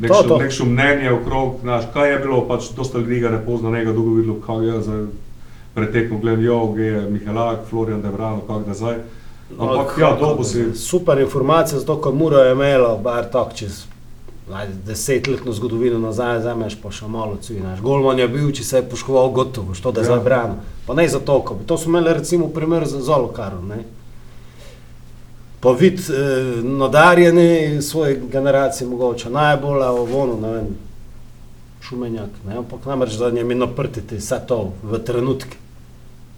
[0.02, 3.94] nekšno, nekšno mnenje okrog, znaš, kaj je bilo, pač dosta ljudi ga ne pozna, njega
[3.94, 4.98] dolgo videlo, kaj je za
[5.76, 8.98] pretekmo, gledam, jo, je Mihelak, Florian Debrano, kak da zdaj.
[9.60, 13.86] Ampak ja, dolgo si, Super informacija, zato ker Mura je imela, bar tako čez
[14.86, 17.80] desetletno zgodovino nazaj, zameš pa še malo cvinaš.
[17.82, 20.12] Golman je bil, če se je poškoval, gotovo, što da je Ja.
[20.14, 20.56] zdaj brano.
[20.86, 21.66] Pa ne za to, bi.
[21.66, 23.84] To smo imeli recimo primer za Zolokaru, ne.
[25.60, 30.68] Pa vid eh, nadarjeni svoje generacije mogoče najbolj, a ono, ne vem,
[31.82, 35.58] šumenjak, ne, ampak namreč za njim je naprtiti vse to v trenutke.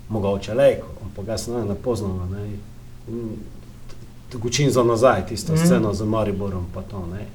[0.09, 2.76] Mogoče lejko, ampak jaz ne, ne poznam, ne.
[3.07, 3.37] In
[4.29, 5.55] Tekočin za nazaj, tista Mhm.
[5.55, 5.65] mm.
[5.65, 7.25] scena z Mariborom, pa to, ne.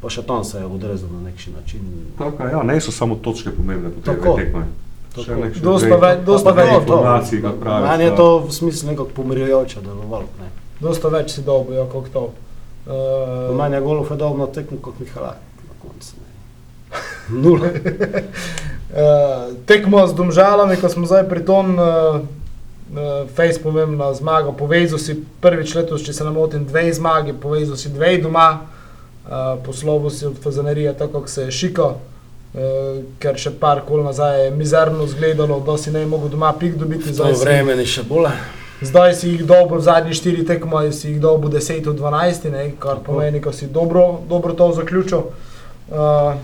[0.00, 1.80] Pa še tam se je odrezal na nek način.
[2.18, 4.36] tako, ja, ne so samo točke pomembne po tej Tako.
[4.36, 4.64] tekme.
[5.12, 5.34] Tako.
[5.36, 6.80] Nekšne Dosta dve- ve- dosta pa dve več.
[6.80, 7.84] informacij, kako praviš.
[7.86, 10.24] Meni je da- to v smislu nekako pomirjujoče delovalo.
[10.40, 10.48] Ne.
[10.80, 12.20] Dosta več si dobil, ja, kot to.
[12.20, 12.32] Uh,
[12.84, 16.14] Uh, Meni je golf je dobro tekmo kot Mihalak na koncu.
[17.30, 17.68] Nula.
[18.90, 18.98] Uh,
[19.66, 22.20] tekmo z Domžalami, ko smo zdaj pri tom, uh,
[23.34, 27.88] Face pomembna zmaga, povezal si prvič letos, če se ne motim, dve zmagi, povezal si
[27.88, 33.54] dve doma, uh, poslovil si od Fazanerije, tako kot se je šiko, uh, ker še
[33.60, 37.14] par kol nazaj je mizerno izgledalo, da si ne bi mogel doma pik dobiti.
[37.16, 38.28] Zdaj vreme ni še bolj.
[38.84, 42.68] Zdaj si jih dobil v zadnjih štirih tekmah, si jih dobil 10 od 12, ne,
[42.82, 45.30] kar pomeni, da si dobro, dobro to zaključil.
[45.88, 46.34] Uh,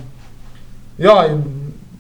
[0.97, 1.43] ja, in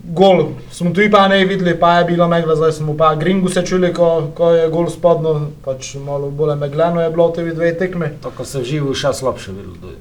[0.09, 3.63] gol smo tudi pa ne videli, pa je bilo megla, zdaj smo pa Gringu se
[3.63, 8.13] čuli, ko, ko je gol spodno, pač malo bolj megleno je bilo te dve tekme.
[8.21, 9.95] Tako se v živu še slabše videlo.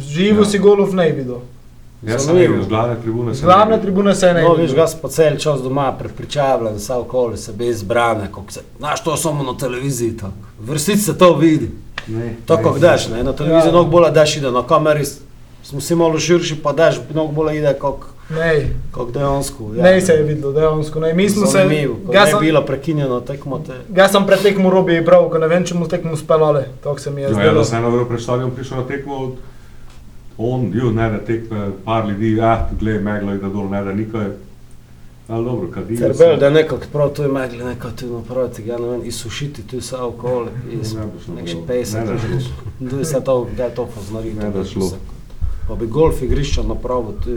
[0.00, 0.44] Živo Ja.
[0.46, 1.40] si golov ne videl.
[2.00, 3.82] Jaz sem videl, z glavne tribune Z sem glavne videl.
[3.82, 8.28] tribune se ne No, viš, ga pa cel čas doma prepričavljen, vse okoli sebe izbrane,
[8.28, 10.32] kako se, znaš, to samo na televiziji tako.
[10.60, 11.70] V resnici se to vidi.
[12.08, 12.78] Ne, Tako ne.
[12.80, 13.72] daš, ne, na televiziji Ja.
[13.72, 15.18] mnogo bolje daš ide, na kameri s-
[15.62, 17.96] smo si malo širši, pa daš mnogo bolje ide, kot
[18.30, 19.74] Ne, kak dejansko.
[19.74, 19.82] Ja.
[19.82, 21.00] ne se je videlo, dejansko.
[21.00, 21.14] Ne.
[21.14, 21.88] Mi smo se, je
[22.30, 23.72] sem, bilo prekinjeno tekmo te.
[23.96, 27.10] jaz sem pred tekmo robi prav, ko ne vem, če mu tekmo speljali, tako se
[27.10, 27.58] mi je ja, zdelo.
[27.58, 29.32] da se eno uro pred stadion prišel na tekmo,
[30.38, 33.92] on, ju, ne da tekme, par ljudi, ah, glej, meglo je da dol, ne da
[33.92, 34.28] nikaj.
[35.28, 38.88] Ali dobro, kadijo Terbel, da nekako prav tu je megli, nekako tu naproti, ja ne
[38.88, 42.90] vem, izsušiti tu vse okoli, iz Ne boš nekši pesek, Ne da šlo.
[42.90, 44.32] tu je se to, da je to poznari.
[44.34, 44.90] Ne da šlo.
[45.68, 47.12] pa bi golf igrišča napravil.
[47.24, 47.36] Ti.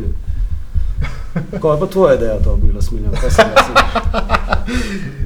[1.33, 3.13] Kaj je pa tvoja ideja to bila, smiljan?
[3.21, 3.75] Kaj si mislil?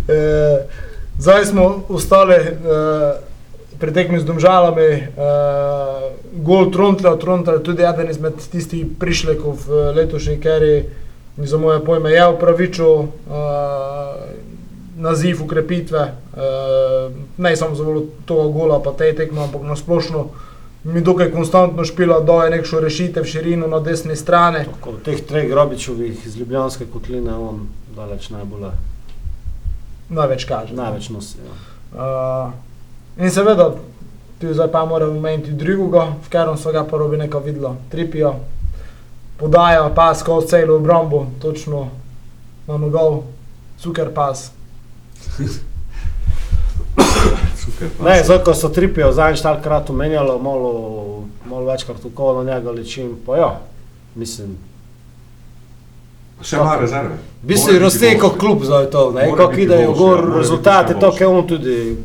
[0.05, 0.59] Eh,
[1.17, 2.55] Zdaj smo ostali eh,
[3.79, 5.07] pri tekmi z domžalami, eh,
[6.43, 10.83] gol Trontla, Trontla je tudi eden izmed tistih prišlekov v letošnji keri,
[11.37, 13.07] za moje pojme je upravičil eh,
[14.95, 17.83] naziv ukrepitve, eh, ne samo za
[18.25, 20.29] to gola, pa te tekme, ampak na splošno
[20.85, 24.65] mi dokaj konstantno špila, da je nekšo rešitev širino na desni strani.
[24.65, 28.69] Tako, teh treh grobičevih iz Ljubljanske kotline on daleč najbolj,
[30.09, 30.73] Največ kaže.
[30.73, 31.37] največ nosi.
[31.41, 31.55] Ja.
[31.95, 33.71] Uh, in seveda,
[34.41, 38.35] tu zdaj pa moramo omeniti drugega, v katerem so ga prvi nekaj videlo, tripijo,
[39.39, 41.87] podajo pas skozi celo obrambo, točno
[42.67, 43.23] na nogov,
[43.77, 44.51] super pas.
[47.79, 50.71] Ne, se- zdaj, ko so tripijo zadnjič talkrat omenjalo, malo,
[51.45, 53.59] malo večkrat tako na njega ličim, pa ja,
[54.15, 54.57] mislim,
[56.41, 57.15] Še ima rezerve.
[57.43, 61.11] v bistvu roste kot klub zdaj to, ne, kako idejo ja, gor biti rezultate, to,
[61.19, 61.97] je on tudi,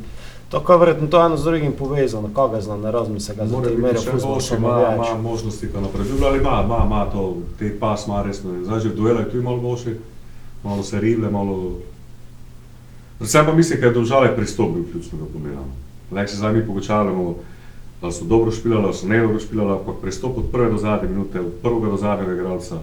[0.48, 3.68] to, kar verjetno to eno z drugim povezano, koga zna, ne razmisle ga, Mora zato
[3.68, 7.26] biti merijo še boljši, ima, ima možnosti, ko napreduje, ali ima, ima, ima to,
[7.58, 8.50] te pas ima resno.
[8.64, 9.96] Zdaj že v duelu je tudi malo boljši,
[10.64, 11.78] malo se rible, malo...
[13.20, 15.60] Predvsem pa mislim, da je domžale pristop bil ključnega pomena.
[16.10, 17.34] Lek se zdaj mi pogočavamo,
[18.02, 21.08] da so dobro špilali, da so ne dobro špilali, ampak pristop od prve do zadnje
[21.08, 22.78] minute, od prvega do zadnjega igralca,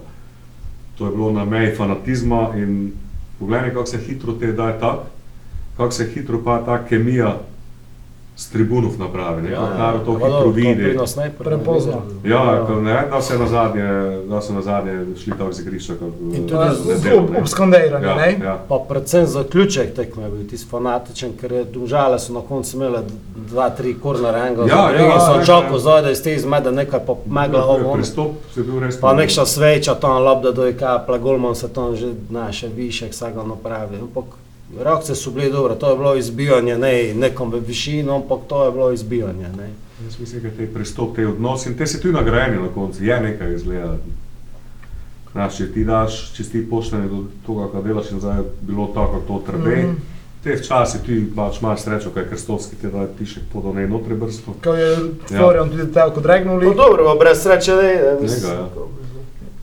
[0.97, 2.91] to je bilo na meji fanatizma in
[3.39, 4.99] poglej, kako se hitro te daje tak,
[5.77, 7.37] kako se hitro pa ta kemija
[8.37, 10.97] s tribunov napravi, ne, kako narod to hitro dobro, to vidi.
[11.17, 12.01] ne Prepozno.
[12.23, 12.43] Ja,
[12.77, 13.83] ne, da se na zadnje,
[14.23, 15.93] da so na zadnje šli tako z igrišča.
[15.95, 17.47] Kot, In eh, tudi Uh, z- nedeljo, ob, ne.
[17.47, 18.39] skandiranju, ja, ne?
[18.43, 18.59] ja.
[18.69, 22.99] Pa predvsem zaključek tekme je bil tisti fanatičen, ker je domžale so na koncu imele
[22.99, 23.13] d-
[23.47, 25.79] dva, tri kornere, enega Ja, za drugim, ja, so ja, čakal ja.
[25.79, 27.75] zdaj, da iz te izmede nekaj pomagla Ja, ovo.
[27.75, 27.93] ono.
[27.93, 28.99] Pristop je bil res.
[28.99, 33.97] Pa nekša sveča tam lobda do kaplja, golman se tam že naše više, vsega napravi.
[33.97, 34.23] Ampak
[34.75, 38.71] reakcije so bile dobre, to je bilo izbijanje, ne nekom v višino, ampak to je
[38.71, 39.49] bilo izbijanje.
[39.57, 39.69] Ne.
[40.03, 43.19] Jaz mislim, da te pristop, te odnosi in te si tudi nagrajeni na koncu, je
[43.21, 43.97] nekaj izgleda.
[45.31, 48.87] Znaš, če ti daš, če ti pošten do tega, kar delaš in zdaj je bilo
[48.93, 49.75] tako, to trebe.
[49.75, 49.95] Mm.
[50.43, 54.53] Te včasih ti pač imaš srečo, kaj Krstovski ti da tišek podal ne notre brsto.
[54.63, 54.95] Ko je
[55.27, 56.65] Florian tudi tako dregnuli.
[56.65, 57.91] No dobro, brez sreče ne.
[58.21, 58.69] Njega, ja.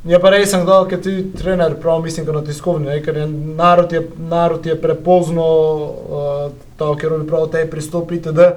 [0.05, 3.27] Je pa res, da je ti trener, prav mislim, kot na tiskovni, ne, ker je
[3.57, 8.51] narod, je, narod je prepozno, uh, to, ker oni prav te pristopi, itd.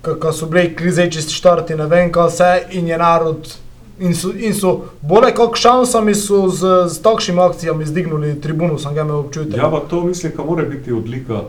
[0.00, 2.48] Ko so bili klizeči štarti, ne vem, kaj vse,
[2.80, 3.52] in je narod.
[4.00, 4.72] In so, in so
[5.04, 9.60] bolj kot šansami so z, z takšnimi akcijami zdignuli tribuno, sem ga imel občutek.
[9.60, 11.44] Ja, pa to mislim, da mora biti odlika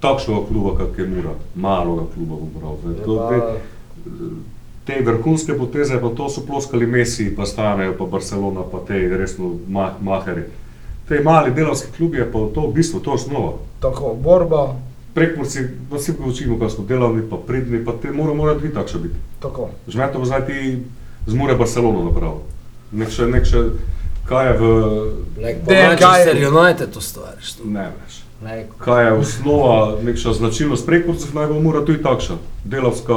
[0.00, 4.42] takšnega kluba, kot je Mura, malega kluba, bom pravil.
[4.84, 9.54] Te, vrhunske poteze, pa to so ploskali Messi, pa stanejo, pa Barcelona, pa te resno
[9.68, 10.42] ma, maheri.
[11.08, 13.52] Te mali delovski klubi je pa to v bistvu, to je osnova.
[13.80, 14.74] Tako, borba,
[15.14, 19.00] Prekmurci, da si učimo, kako smo delavni, pa pridni, pa te mora, mora tudi takšno
[19.00, 19.14] biti.
[19.40, 19.68] tako.
[19.88, 20.78] Žmeto bo zdaj ti
[21.26, 22.40] z Mure Barcelono napravil.
[22.92, 23.62] Nek še, nek še,
[24.24, 24.62] kaj je v,
[25.38, 27.52] Like, DNK je- Manchester United ustvariš.
[27.52, 27.64] to.
[27.66, 28.14] ne veš.
[28.42, 32.36] Like, kaj je osnova, nekša značilnost prekurcev, naj bo mora tudi takšna.
[32.64, 33.14] Delavska,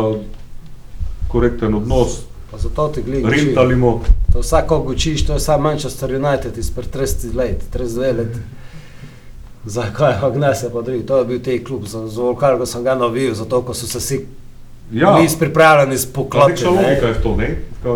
[1.27, 3.27] korekten odnos, pa zato ti gledi.
[3.27, 4.01] rentalimo.
[4.33, 8.37] To vsako učiš, to je samo Manchester United izpred 30 let, 32 let.
[9.65, 11.05] Zakaj je Agnese pa drugi?
[11.05, 13.99] To je bil tej klub, za, za kar sem ga navil, zato ko so se
[13.99, 14.25] vsi
[14.91, 16.51] Ja, bili pripravljeni pa spoklati.
[16.51, 17.49] nekša logika je v to, ne?
[17.83, 17.89] Ka,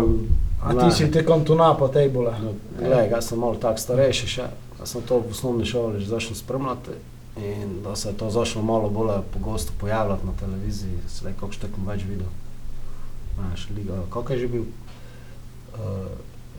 [0.62, 2.30] A ti si te kontuna po tej bole.
[2.42, 4.44] No, Glej, jaz sem malo tak starejši še,
[4.78, 6.90] jaz sem to v osnovni šoli že začel spremljati
[7.36, 10.98] in da se je to začelo malo bolj pogosto pojavljati na televiziji,
[11.40, 12.28] kakšno tekmo več videl.
[13.34, 14.62] Znaš, liga, kako je že bil?
[14.62, 15.78] Uh,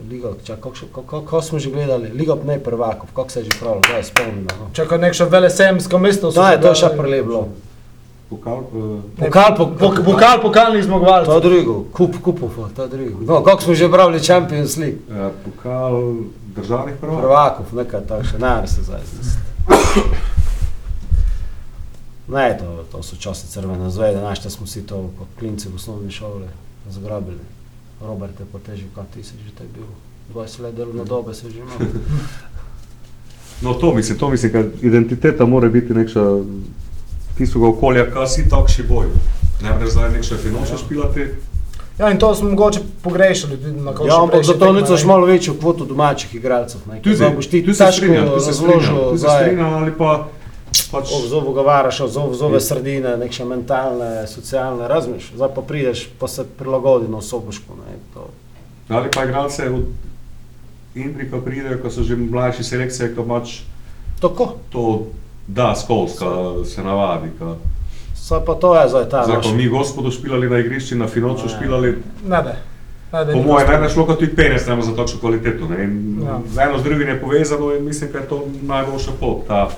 [0.03, 2.09] Liga, čak, kako, še- kako, kako smo že gledali?
[2.09, 4.49] Liga ne prvakov, kako se je že pravilo, da je spomnimo.
[4.51, 4.65] No.
[4.73, 6.31] Čakaj, nekšno velesemsko mesto.
[6.31, 7.47] To je se to še prelep bilo.
[8.29, 8.65] pokal,
[9.13, 13.21] Ne, Pokal, po, po, Pok, pokal pokalnih to je drugo, kup, kupov, to je drugo.
[13.23, 15.05] No, kako smo že brali Champions League?
[15.05, 17.21] uh, pokal državnih prvakov.
[17.21, 19.52] Prvakov, nekaj takšnega, ne gre se zdaj znesiti.
[22.27, 26.11] Ne, to, to so časi crvene zvezde, našli smo si to kot klinci v osnovni
[26.11, 26.47] šoli
[26.89, 27.43] zagrabili.
[28.01, 29.87] Robert je potežil, kaj ti si že te bil.
[30.33, 31.77] 20 let delovne dobe se že imel.
[33.61, 36.19] No, to mislim, to mislim, ker identiteta mora biti nekša
[37.37, 39.05] tistega okolja, kaj si takšni boj.
[39.63, 41.27] Ne moreš zdaj nekša finančno špilati.
[41.99, 44.07] Ja, in to smo mogoče pogrešali tudi na koncu.
[44.07, 46.81] Ja, ampak zato nicaš malo večjo kvoto domačih igralcev.
[46.89, 49.91] Ne, Tudi, boš ti tu se strinjam, tu se strinjam, razložil tu se strinjam ali
[49.97, 50.27] pa
[50.91, 51.09] pač
[51.53, 55.31] ga varaša, zovu zove sredine, neke še mentalne, socialne, razmiš.
[55.35, 58.29] Zdaj pa prideš, pa se prilagodi na to.
[58.89, 59.85] Ali pa igralce od
[60.95, 63.61] Indrika pridejo, ko so že mlajši selekcije, ko pač
[64.21, 64.53] Tako.
[64.69, 64.83] to
[65.47, 66.29] da skozi, ko
[66.65, 67.29] se navadi.
[67.39, 67.55] Ko,
[68.15, 69.45] Saj pa to je zdaj ta zdaj, naš.
[69.45, 72.55] ko mi gospodu špilali na igrišču, na Finoču špilali, Ne, ne.
[73.11, 75.67] po mojem, bi šlo kot tudi penes, ne za takšno kvaliteto.
[75.67, 75.83] Ne?
[75.83, 76.39] In Ja.
[76.63, 79.69] Eno z drugim je povezano in mislim, da je to najboljša pot, ta,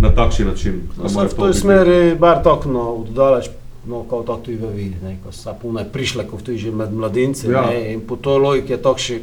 [0.00, 0.80] na takšen način.
[0.94, 3.50] No, v to toj smeri bar tako no, oddaleč,
[3.84, 7.46] no, kot to tudi vidi, ne, ko so pune prišle, ko tudi že med mladinci,
[7.46, 7.62] Ja.
[7.62, 9.20] ne, in po toj logiki je to še,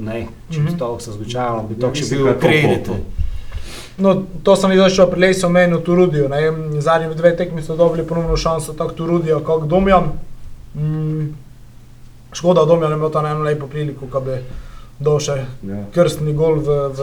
[0.00, 0.78] ne, če bi Mhm.
[0.78, 2.88] to se zgučalo, bi Ja, to še mislim, bil kredit.
[3.94, 6.28] No, to sem videl še pri Lesu meni v Turudiju.
[6.28, 6.40] ne.
[6.80, 10.04] Zadnji dve tekmi so dobili ponovno šanso, tako Turudija kot Domjan.
[10.74, 11.28] Mm,
[12.32, 14.40] škoda, Domjan je imel tam eno lepo priliko, ko bi
[15.02, 15.80] dal še Ja.
[15.90, 17.00] krstni gol v, v.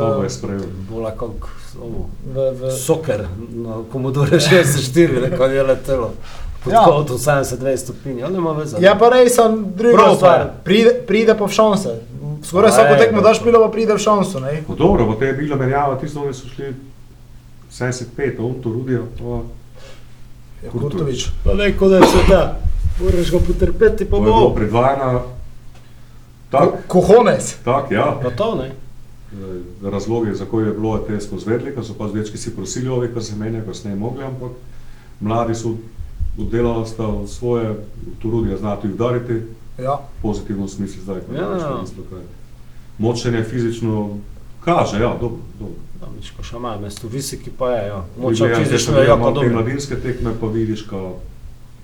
[0.90, 2.10] Bolj kot ovo.
[2.26, 6.12] v, v, Soker na Commodore 64, ne, ko je letelo.
[6.60, 6.84] Pod Ja.
[6.84, 8.78] kotom 72 stopinj, ali ima veze?
[8.80, 10.48] Ja, pa res sem druga stvar.
[10.64, 11.94] Pride, pride v šanse.
[12.42, 13.26] Skoraj vsako tekmo pa.
[13.26, 14.40] daš pilo, pa pride v šanso.
[14.40, 16.74] No, dobro, pa te je bila menjava, tisto, oni so šli
[17.70, 19.04] 75, on to rudijo.
[19.16, 19.44] pa-
[20.60, 21.32] Ja, Kurtovič.
[21.44, 22.60] Pa ne, kot da je se da.
[23.00, 24.52] Moraš ga potrpeti, pa bo.
[24.52, 25.22] predvajano
[26.52, 27.56] tako, Kohones.
[27.64, 28.20] tak, ja.
[28.24, 28.66] Pa to ne.
[28.66, 33.14] Eh, Razlogi, zakaj je bilo, te smo zvedli, ker so pa zvečki si prosili ove,
[33.14, 34.52] ker se menja, ker se ne mogli, ampak
[35.20, 35.76] mladi so
[36.38, 37.76] oddelali sta svoje,
[38.20, 39.42] tu rudijo znati udariti,
[39.78, 39.94] Ja.
[39.94, 41.84] v pozitivnem smislu zdaj, ko Ja, je ja.
[42.98, 44.18] Močenje fizično
[44.60, 45.76] kaže, ja, dobro, dobro.
[46.02, 48.04] Da, Miško še ima mesto, visiki pa je, ja.
[48.18, 49.54] Močan gledaš, fizično je jako gledamo te dobro.
[49.56, 51.16] mladinske tekme, pa vidiš, ko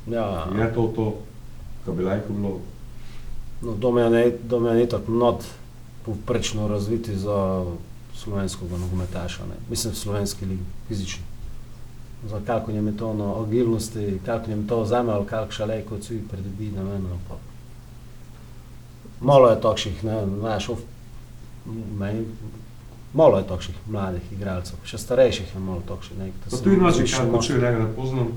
[0.07, 1.15] Ja, je to to,
[1.85, 2.59] kar bi lahko bilo.
[3.61, 5.43] No, Domjan je, Domjan je tako not
[6.05, 7.65] povprečno razviti za
[8.15, 9.55] slovenskega nogometaša, ne.
[9.69, 11.23] Mislim, v slovenski ligi, fizično.
[12.29, 16.03] Za kako njem je to na agilnosti, kako njem to vzame, ali kako šale, kot
[16.03, 17.37] si predobi, ne vem, ampak.
[19.21, 20.69] Malo je takšnih, ne, znaš,
[21.99, 22.25] meni,
[23.13, 26.31] malo je takšnih mladih igralcev, še starejših je malo takšnih, ne.
[26.49, 28.31] Pa tu je način, kaj počuje, njega ne poznam.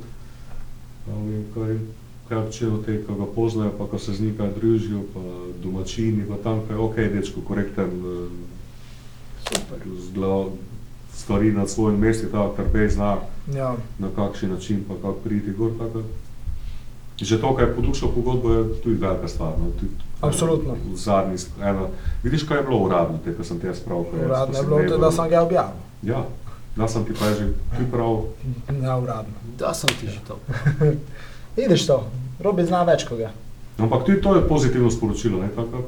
[1.09, 5.21] Ali kaj, kaj počejo te, ko ga poznajo, pa ko se z njim družijo, pa
[5.63, 7.91] domačini, pa tam kaj, ok, dečko, korekten,
[9.43, 9.79] Super.
[9.79, 10.45] eh, z glav,
[11.15, 13.17] stvari na svojem mestu, tako trpe zna,
[13.55, 13.77] Ja.
[13.99, 16.03] na kakšen način, pa kako priti gor, tako.
[17.19, 19.53] Že to, kaj je podušal pogodbo, je tudi velika stvar.
[19.59, 20.75] No, tudi, Absolutno.
[20.93, 21.89] V zadnji, eno,
[22.23, 24.05] vidiš, kaj je bilo uradno, te, ko sem te jaz prav.
[24.13, 25.81] jaz Uradno je bilo to, da sem ga objavil.
[26.03, 26.27] Ja,
[26.77, 27.47] da sem ti pa že
[27.79, 28.23] ti prav.
[28.71, 29.35] Ne uradno.
[29.59, 30.39] Da sem ti že to.
[31.59, 32.03] Vidiš to,
[32.39, 33.33] Robi zna več kot ga.
[33.83, 35.83] Ampak tudi to je pozitivno sporočilo, ne tako?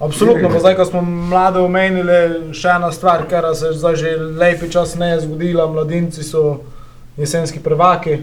[0.00, 4.68] Absolutno, pa zdaj, ko smo mlade omenili, še ena stvar, kar se zdaj že lepi
[4.72, 6.60] čas ne je zgodila, mladinci so
[7.20, 8.18] jesenski prvaki.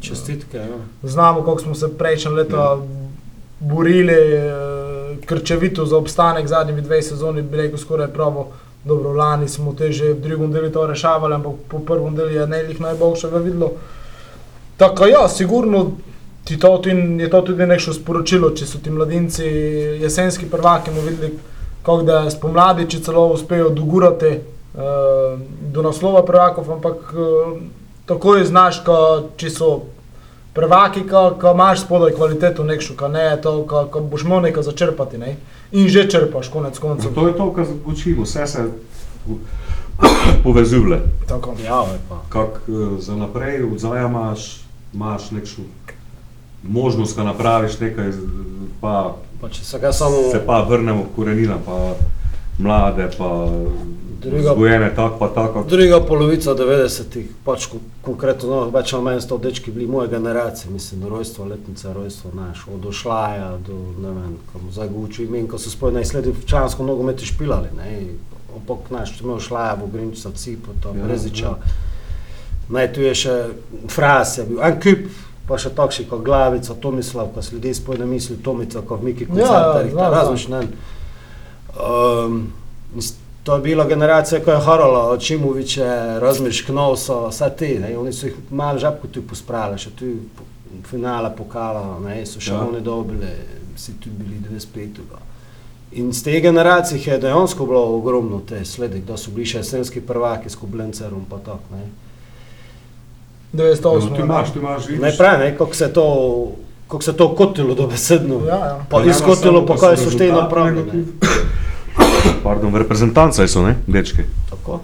[0.00, 0.78] Čestitke, ja.
[1.02, 2.64] Znamo, kako smo se prejšnje leto
[3.60, 8.48] borili, eh, krčevito za obstanek zadnjimi dve sezoni, bi rekel skoraj pravo.
[8.84, 12.46] Dobro, lani smo te že v drugem delu to rešavali, ampak po prvem delu je
[12.46, 13.72] najlih najboljšega videlo.
[14.76, 15.90] Tako ja, sigurno
[16.48, 19.44] ti to tudi, je to tudi nekšno sporočilo, če so ti mladinci
[20.00, 21.34] jesenski prvaki, bomo videli,
[21.82, 25.36] kako da spomladi, če celo uspejo dogurati uh,
[25.74, 27.52] do naslova prvakov, ampak uh,
[28.08, 28.96] takoj znaš, ko,
[29.36, 29.68] če so
[30.56, 34.40] prvaki, ko, ko imaš spodaj kvaliteto nekšno, ko ne je to, ko, ko boš imel
[34.48, 35.36] nekaj začrpati, ne?
[35.76, 37.12] in že črpaš, konec koncev.
[37.12, 38.64] To je to, kar učimo, vse se
[40.44, 41.02] povezuje.
[41.28, 41.60] Tako.
[41.60, 42.24] Ja, je pa.
[42.32, 44.64] Kak eh, za naprej odzaj imaš,
[44.96, 45.68] imaš nekšno
[46.62, 48.12] možnost, da napraviš nekaj,
[48.80, 51.94] pa Pa če se ga samo se pa vrnemo k koreninam, pa
[52.58, 53.46] mlade, pa
[54.20, 55.62] Druga- vzgojene tako, pa tako.
[55.62, 60.72] druga polovica 90-ih, pač ko, konkretno, no, več ali manj sto dečki bili moje generacije,
[60.72, 64.66] mislim, rojstvo, letnica, rojstvo naš, od Ošlaja do, ne vem, kam
[64.96, 68.00] učil imen, ko so spoj najsledi v člansko nogometu špilali, ne,
[68.56, 71.56] opok naš, imel Ošlaja, Bogrinčica, Cipo, to, Ja, Breziča, ja.
[72.68, 73.36] naj tu je še
[73.88, 75.06] Fras je bil, en kup,
[75.48, 79.26] pa še takšni kot Glavica, Tomislav, ko so ljudje spoj ne misli, Tomica, kot Miki
[79.34, 80.66] Ja, ja, znam, različni, ne.
[81.78, 82.42] Um,
[83.48, 85.84] To je bila generacija, ko je harala od Čimoviče,
[86.20, 90.10] Razmiš, Knovso, vse te, ne, oni so jih malo žabko tu pospravili, še tu
[90.84, 92.58] finale pokala, ne, so še Ja.
[92.58, 92.66] ja.
[92.68, 93.30] oni dobili,
[93.76, 95.00] si tu bili 95.
[95.92, 100.04] In z te generacije je dejansko bilo ogromno te sledi, da so bili še jesenski
[100.04, 101.80] prvaki s Koblencerom pa tako,
[103.52, 103.62] ne.
[103.62, 104.10] 98.
[104.10, 105.02] No, ti imaš, ti imaš, vidiš.
[105.02, 106.06] Ne pravi, ne, kako se to,
[106.88, 108.40] kako se to kotilo dobesedno.
[108.46, 108.84] Ja, ja.
[108.90, 111.04] Pa izkotilo, pa kaj so šte napravili, ne.
[112.42, 114.22] Pardon, v reprezentancah so, ne, dečki.
[114.50, 114.80] Tako.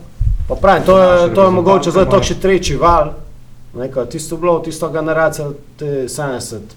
[0.48, 3.14] Pa pravim, to je, to je mogoče zdaj to še tretji val.
[3.74, 5.48] Neka, tisto bilo, tisto generacija,
[5.78, 6.74] te 70,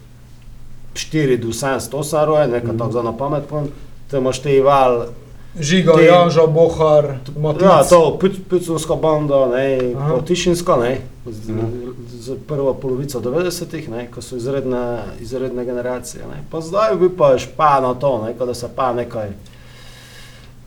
[0.93, 2.77] 4 do 78 roje, nekaj mm.
[2.77, 3.43] tako za na pamet,
[4.09, 5.05] te imaš te Ival,
[5.59, 7.61] Žiga, Te- Janža, Bohar, Matic.
[7.61, 10.13] ja, to Pic- Picunsko bando, ne, Aha.
[10.13, 11.91] pa Tišinsko, ne, z, Mhm.
[12.11, 14.83] z prvo polovico 90-ih, ne, ko so izredne,
[15.19, 16.43] izredne generacije, ne.
[16.49, 19.29] Pa zdaj bi pa špa na to, ne, ko da se pa nekaj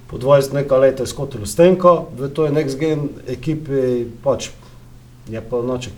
[0.08, 3.82] po 20 nekaj let skotilo stenko, v toj Next Gen ekipi
[4.24, 4.50] pač
[5.28, 5.88] je pa noč,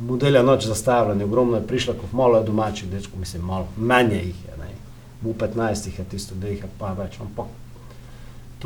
[0.00, 4.36] modelja noč zastavljeni, ogromno je prišlo, kot malo je domačih dečkov, mislim, malo, manje jih
[4.42, 4.70] je, ne.
[5.22, 7.46] V 15 je tisto, da jih je pa več, ampak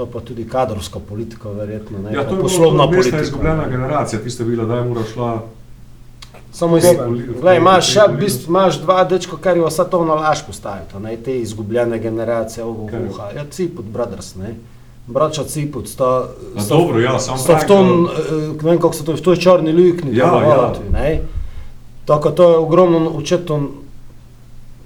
[0.00, 3.22] to je pa tudi kadrovska politika, verjetno, ne, Ja, to je poslovna bila mestna politika.
[3.22, 3.70] izgubljena ne.
[3.70, 5.42] generacija, tista bila, da je mora šla.
[6.52, 7.40] Samo iz, Dober.
[7.40, 11.16] glej, imaš, v bistvu, imaš dva dečka, kar je vse to na laž postaviti, ne,
[11.16, 13.04] te izgubljene generacije, ovo Kaj?
[13.04, 14.54] uha, ja, Ciput Brothers, ne,
[15.06, 16.24] braća Ciput, sta,
[16.56, 19.12] A sta, dobro, ja, sam sta v pravim, tom, eh, ne vem kako se to,
[19.12, 20.72] v toj črni luknji, Ja, ja.
[20.92, 21.20] ne,
[22.04, 23.68] tako to je ogromno, očetno,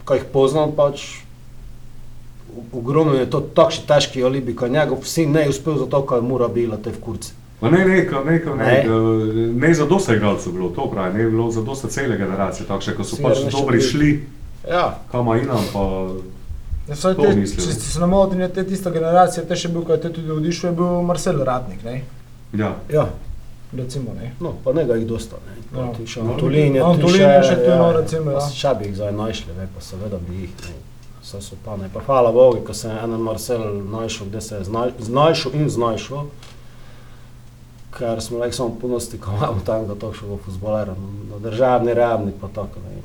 [0.05, 1.24] ko jih poznam, pač,
[2.75, 6.23] ogromno je to takšni težki alibi, ko njegov sin ne je uspel zato, ker je
[6.23, 7.33] mora bila te v kurci.
[7.61, 8.85] Ma ne, ne, ne, ne, Ne.
[9.57, 12.95] ne, za dosta igralcev bilo, to pravi, ne je bilo za dosta cele generacije, takšne,
[12.95, 13.89] ko so pač še dobri bili.
[13.91, 14.11] šli,
[14.71, 16.09] Ja, kama inam, pa
[16.89, 17.67] Ja, saj To te, mislim.
[17.67, 20.31] če se ne motim, je te tista generacija, te še bil, ko je te tudi
[20.31, 22.03] odišel, je bil Marcel Radnik, ne?
[22.53, 22.75] ja.
[22.89, 23.09] ja,
[23.73, 24.33] Recimo, ne?
[24.41, 25.37] No, pa ne ga jih dosta.
[25.47, 25.79] Ne.
[25.79, 25.85] Ja.
[25.87, 26.07] Ja.
[26.07, 28.43] Še No, Antolin je tu Antolin je še tu, no, recimo, ja.
[28.55, 30.53] Če bi jih zdaj našli, ve, pa seveda bi jih.
[30.63, 30.75] Ne.
[31.25, 31.89] Vse so pa ne.
[31.95, 34.65] Pa hvala Bogu, ko se je en Marcel našel, kde se je
[34.99, 36.29] znašel in znašel.
[37.99, 42.33] Ker smo lahko samo ponosti, ko imamo tam ga točnega futbolera, na, na državni ravni
[42.41, 42.85] pa tako.
[42.85, 43.01] Ne.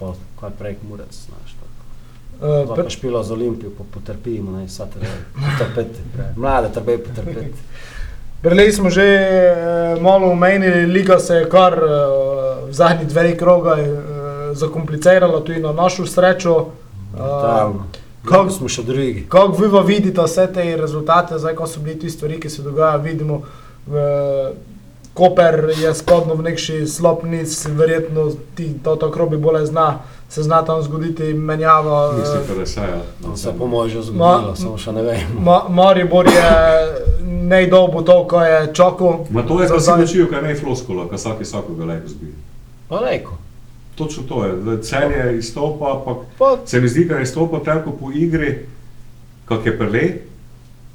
[0.00, 1.56] Pa kaj prej murec, znaš.
[2.40, 5.12] Uh, pa špilo z Olimpijo, pa potrpimo, ne, vsa treba
[5.58, 6.00] potrpeti.
[6.36, 7.58] Mlade treba potrpeti.
[8.42, 11.86] Prej smo že eh, malo omenili, liga se je kar eh,
[12.68, 13.92] v zadnjih dveh krogah eh,
[14.52, 16.72] zakomplicirala, tudi na našo srečo.
[17.12, 17.84] Totalno.
[18.24, 19.26] kako- smo še drugi?
[19.28, 22.62] Kako vi pa vidite vse te rezultate, zdaj ko so bili ti stvari, ki se
[22.62, 23.42] dogajajo, vidimo,
[23.86, 23.94] v,
[25.12, 30.42] Koper je spadno v neki slab niz, verjetno ti to tako bi bolje zna, se
[30.42, 32.12] zna tam zgoditi menjava.
[32.12, 33.00] eh, Mislim, da se je.
[33.22, 35.20] To se po mojem že Ma- zgodilo, samo še ne vem.
[35.40, 36.50] Ma, Maribor je
[37.24, 39.26] nejdolgo to, ko je čakal.
[39.30, 39.98] Ma to je si zdaj.
[39.98, 42.32] načijo, kaj ne je floskola, kaj vsak vsakoga lepo zbije.
[42.88, 43.32] Pa reko.
[44.00, 48.54] Točno to je, celje izstopa, pa Pa se mi zdi, da izstopa toliko po igri,
[49.44, 50.04] kak je prele,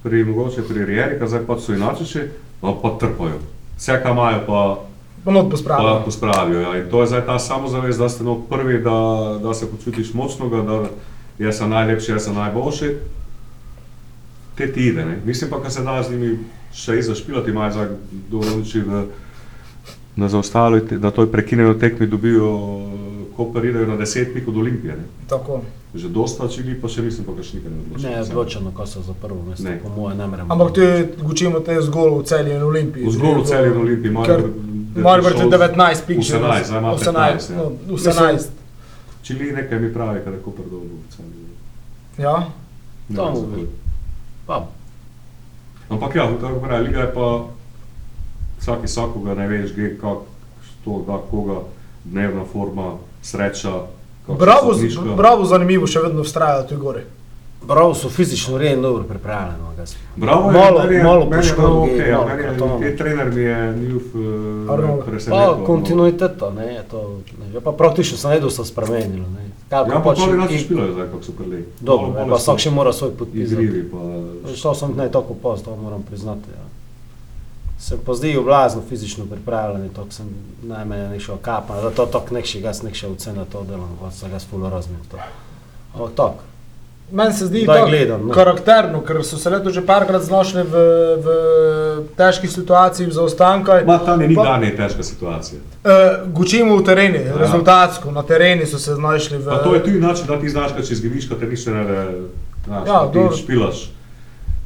[0.04, 2.24] pri mogoče pri Rieri, kar zdaj pač so inačiši,
[2.62, 3.38] pa, pa trpajo.
[3.78, 4.62] Vse, kar imajo, pa,
[5.26, 6.02] Ponot pa pospravijo.
[6.06, 6.62] pospravijo.
[6.62, 6.78] Ja.
[6.78, 8.98] In to je zdaj ta samozavest, da ste no prvi, da,
[9.44, 10.84] da se počutiš močnoga, da
[11.46, 12.92] jaz sem najlepši, jaz sem najboljši.
[14.56, 15.06] Te ti ide.
[15.06, 15.18] Ne?
[15.26, 16.40] Mislim pa, da se da z njimi
[16.74, 17.88] še izašpilati, imajo zdaj
[18.30, 19.06] določi v
[20.16, 22.48] na zaostalo, na toj prekinjeni tekmi dobijo,
[23.32, 24.94] ko pa ridejo na 10 pik od Olimpije.
[24.94, 25.04] Ne?
[25.28, 25.62] Tako.
[25.94, 28.04] Že dosta čili, pa še nisem pa še nikaj ne odločil.
[28.06, 29.80] ne odločeno, ko so za prvo mesto, Ne.
[29.80, 30.48] po mojem ne merem.
[30.48, 30.82] Ampak tu
[31.22, 33.04] gučimo te zgolj v celju in Olimpiji.
[33.04, 34.42] V zgolj v celju in Olimpiji, Ker
[34.98, 36.20] Maribor je 19 pik.
[36.22, 37.50] že 18, zdaj ima 15.
[37.50, 37.56] Ja.
[37.58, 38.50] no, 18.
[39.22, 41.48] Čili nekaj mi pravi, kar je Koper dolgo v celju.
[42.18, 42.36] Ja.
[43.10, 43.64] Ne To mu bi.
[44.46, 44.68] Pa,
[45.88, 47.28] Ampak ja, tako pravi, liga je pa
[48.66, 50.18] vsak vsakoga ne veš, kje, kak,
[50.64, 51.60] što, da, koga,
[52.06, 53.74] dnevna forma, sreča.
[54.30, 55.14] Bravo, stopnička.
[55.16, 57.04] bravo, zanimivo, še vedno vztrajajo tu gore.
[57.68, 59.58] prav so fizično rejno dobro pripravljeni.
[59.60, 59.72] no.
[60.16, 62.18] Bravo, je, Malo- je, malo bravo, poškodb je, okay, ja,
[62.60, 65.06] malo te trener mi je njuf uh, Arnold.
[65.06, 65.56] presenetil.
[65.56, 67.02] Pa kontinuiteta, ne, je to,
[67.40, 69.30] ne, je pa praktično se ne dosta spremenilo.
[69.30, 69.46] Ne.
[69.70, 71.66] Kako Ja, pa pač to i- inače špilajo zdaj, kako so prili.
[71.82, 73.52] Dobro, ne, pa vsak še mora svoj podpis.
[73.52, 73.98] Igrivi, pa...
[74.56, 76.50] Šel sem ne tako poz, to moram priznati.
[76.52, 76.64] Ja.
[77.80, 80.30] Se pa zdi oblazno fizično pripravljen, to sem
[80.64, 84.40] najmanj nekšel kapan, da to tako nekši gas nekšel ocena to delam, pa se ga
[84.40, 85.18] spulo razumem to.
[85.94, 86.44] Ampak tako.
[87.12, 88.34] Meni se zdi Daj tako gledam, no.
[88.34, 90.76] karakterno, ker so se leto že parkrat znašli v,
[91.18, 91.28] v
[92.18, 93.72] težki situaciji, v zaostanku.
[93.86, 95.60] Ma tam je ni Pa- danje težka situacija.
[95.60, 95.92] Uh,
[96.28, 97.38] gučimo v tereni, Ja.
[97.38, 99.46] rezultatsko, na tereni so se znašli v.
[99.46, 101.84] Pa to je tudi način, da ti znaš, kad če izgubiš, kad te nišče ne
[101.84, 102.06] da,
[102.66, 103.38] znaš, Ja, ti dobro.
[103.38, 103.92] špilaš.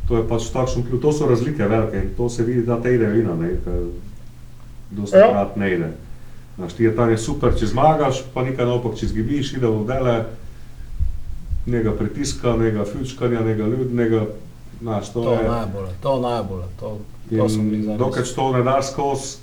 [0.09, 2.89] To je pač takšen klub, to so razlike velike in to se vidi, da te
[2.91, 3.83] ide vina, ne, ker
[5.13, 5.29] Ja.
[5.29, 5.89] krat ne ide.
[6.57, 9.85] Znaš, ti je tam je super, če zmagaš, pa nikaj naopak, če izgubiš, ide v
[9.85, 10.15] dele,
[11.67, 14.25] njega pritiska, njega fučkanja, njega ljudnega,
[14.79, 15.45] znaš, to, To je.
[15.45, 16.97] najbolje, to najbolje, to,
[17.29, 17.99] to sem bil In zadnjič.
[17.99, 19.37] dokaj to ne daš skozi,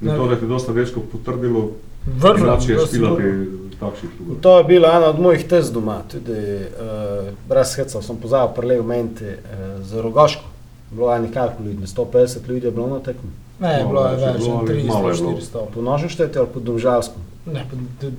[0.00, 0.16] in Ne.
[0.16, 1.70] to, da ti je dosta večko potrdilo,
[2.08, 3.63] Vrlo, drugače je špilati sigurno.
[3.80, 4.40] Takšnih klubov.
[4.40, 8.76] To je bila ena od mojih tez doma, tudi uh, brez heca sem pozabil prele
[8.82, 10.44] momenti uh, za Rogaško.
[10.90, 13.30] Bilo je nekako ljudi, 150 ljudi je bilo na tekmi.
[13.60, 15.32] Ne, bilo je je več, bilo, je 300, bilo.
[15.38, 15.66] 400.
[15.74, 17.22] Po našem šteti ali po Domžalskem?
[17.46, 17.66] Ne,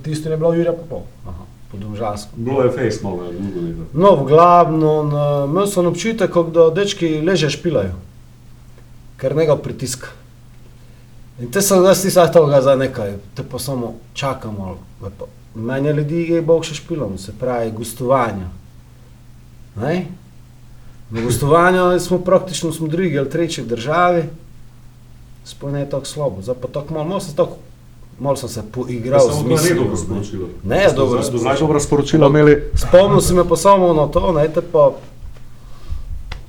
[0.03, 1.03] tisto ne bilo Jurija Popov.
[1.28, 1.45] Aha.
[1.72, 2.32] Po Domžalsko.
[2.36, 3.88] Bilo je face malo, ja, drugo leto.
[3.93, 7.95] No, v glavnem, eh, imel sem občutek, kot da dečki leže špilajo,
[9.18, 10.14] ker njega pritiska.
[11.39, 14.78] In te sem jaz nisem tega za nekaj, te pa samo čakamo.
[15.03, 15.28] lepo.
[15.56, 18.49] Meni ljudi je bog še špilom, se pravi gostovanja.
[19.76, 20.06] Ne?
[21.10, 24.24] Na gostovanju smo praktično smo drugi ali tretji v državi,
[25.45, 26.41] sploh ne tako slabo.
[26.41, 27.58] Zdaj pa tako malo, malo sem, tako,
[28.20, 29.76] malo sem se poigral z Samo to je mislijo.
[29.84, 30.47] dobro sporočilo.
[30.64, 32.64] Ne, je dobro Do zdaj dobro sporočilo imeli.
[32.76, 34.91] Spomnil si me pa samo na to, ne, te pa,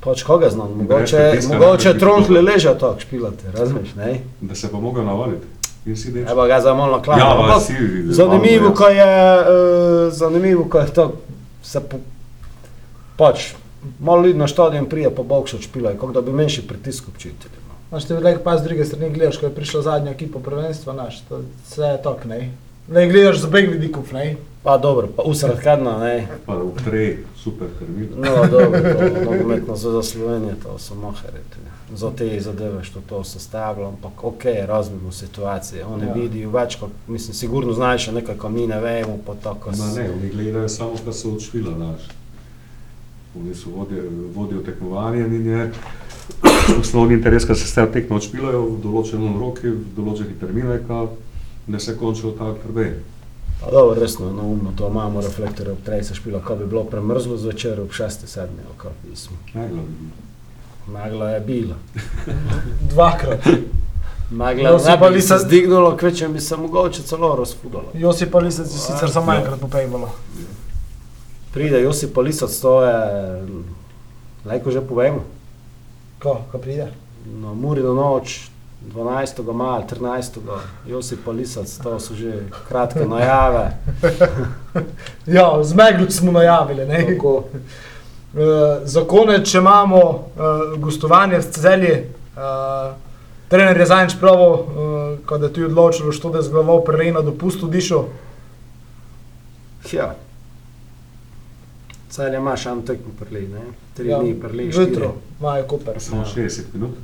[0.00, 1.98] pač koga znam, mogoče, ne, mogoče pritiska.
[1.98, 4.20] tronkli leža tako špilati, razumeš, ne?
[4.40, 5.46] Da se pa mogel navaditi.
[5.86, 6.30] Deč.
[6.30, 7.22] Evo ga za malo naklanja.
[7.22, 7.74] Ja, pa Ampak si,
[8.12, 11.12] zanimivo, ko je, uh, zanimivo, ko je to,
[11.62, 12.00] se po,
[13.16, 13.52] pač,
[14.00, 17.62] malo ljudi na stadion prije, pa bog še špilajo, kot da bi menjši pritisk občutili.
[17.68, 17.78] no.
[17.88, 21.22] Znaš, ti le pa z druge strani gledaš, ko je prišla zadnja ekipa prvenstva, naš,
[21.28, 22.50] to vse je tok, ne.
[22.90, 24.36] Le gledaš z obeh vidikov, ne.
[24.66, 26.26] Pa dobro, pa usred kadna, ne.
[26.46, 28.10] Pa v prej, super termin.
[28.18, 31.62] No, dobro, to nogometno za Slovenije, to so maheriti.
[31.94, 35.84] Za te zadeve, što to sestavljam, ampak ok, razumemo situacije.
[35.86, 36.12] Oni Ja.
[36.14, 39.70] vidijo več, kot, mislim, sigurno znajo še nekaj, ko mi ne vemo, pa tako.
[39.70, 42.08] Ma s- ne, oni gledajo samo, kar so odšvila naš.
[43.36, 44.02] Oni so vodijo,
[44.34, 45.72] vodijo tekmovanje in je
[46.80, 51.06] osnovni interes, da se s tem tekmo odšpilajo v določenem roku, v določenih terminah, ka
[51.68, 52.88] ne se končajo tako prve.
[53.60, 57.36] Pa dobro, resno, no, umno, to imamo reflektorje ob 30 špila, ko bi bilo premrzlo
[57.36, 59.36] zvečer ob 6-7, ali kako pismo.
[60.86, 61.74] Magla je bila.
[62.90, 63.40] Dvakrat.
[64.30, 67.84] Magla Josip ne bi se zdignilo, kvečem bi se mogoče celo razfudalo.
[67.94, 69.38] Josip pa Lisec je sicer samo Ja.
[69.38, 70.10] enkrat popejvalo.
[71.52, 72.94] Pride Josip Lisac, to je,
[74.44, 75.24] lajko že povemo,
[76.18, 76.88] Ko, ko pride?
[77.32, 78.48] No, Murino noč,
[78.94, 79.52] 12.
[79.52, 80.40] maja, 13.
[80.86, 82.32] Josip Lisac, to so že
[82.68, 83.70] kratke najave.
[85.26, 87.06] Ja, z Meglu smo najavili, ne.
[87.06, 87.44] Tako,
[88.84, 90.20] za konec, če imamo uh,
[90.78, 91.94] gostovanje v Celje,
[92.32, 92.92] uh,
[93.48, 94.66] trener je zadnjič pravil, uh,
[95.20, 98.04] ko je tu odločilo, što da je z glavo prej na dopust odišel.
[99.92, 100.14] ja.
[102.08, 103.62] Celje ima še eno tekmo prli, ne?
[103.94, 105.10] Tri Ja, dni prli, Jutro,
[105.40, 106.00] imajo Koper.
[106.00, 106.24] Samo Ja.
[106.26, 106.96] 60 minut.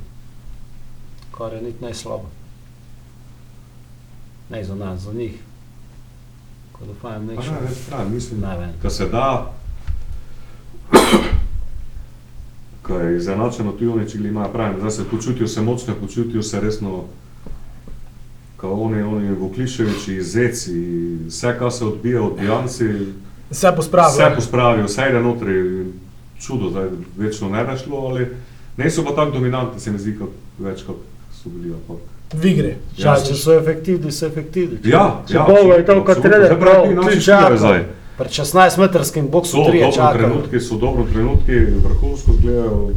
[1.31, 2.29] kar je niti najslabo.
[4.49, 5.33] Ne za nas, za njih.
[6.71, 7.51] Ko da fajem Pa nek ne, še.
[7.51, 8.73] ne, prav, mislim, Ne vem.
[8.83, 9.53] da se da,
[12.83, 16.59] ko je izenačeno tu oni, če imajo pravi, da se počutijo se močno, počutijo se
[16.59, 17.03] resno,
[18.57, 20.79] kot oni, oni Vukliševiči, Zeci,
[21.27, 22.89] vse, kar se odbija od Bijanci,
[23.49, 24.11] Vse pospravijo.
[24.13, 25.85] vse pospravijo, vse ide notri,
[26.39, 26.83] čudo, da
[27.17, 28.27] večno ne bi šlo, ali
[28.77, 30.29] ne so pa tako dominantni, se mi zdi, kot
[30.59, 30.97] več kot
[31.33, 31.71] so bili.
[31.71, 32.75] ampak- V igri.
[32.97, 34.79] Ja, če so efektivni, so efektivni.
[34.83, 36.21] Ja, če ja, Boga je to, kot absolutno.
[36.23, 37.05] trener, Zdaj pravi,
[37.59, 37.83] prav,
[38.13, 38.23] ti ti.
[38.23, 40.17] Pred 16-metrskim So boksom dobro trije čakajo.
[40.17, 42.89] trenutki, so dobro trenutki, vrhunsko izgledajo.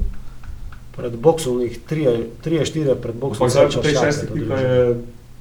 [0.97, 3.47] Pred boksom jih trije, trije, štiri pred boksom.
[3.47, 4.27] Ampak zdaj čakajo, šesti
[4.63, 4.97] je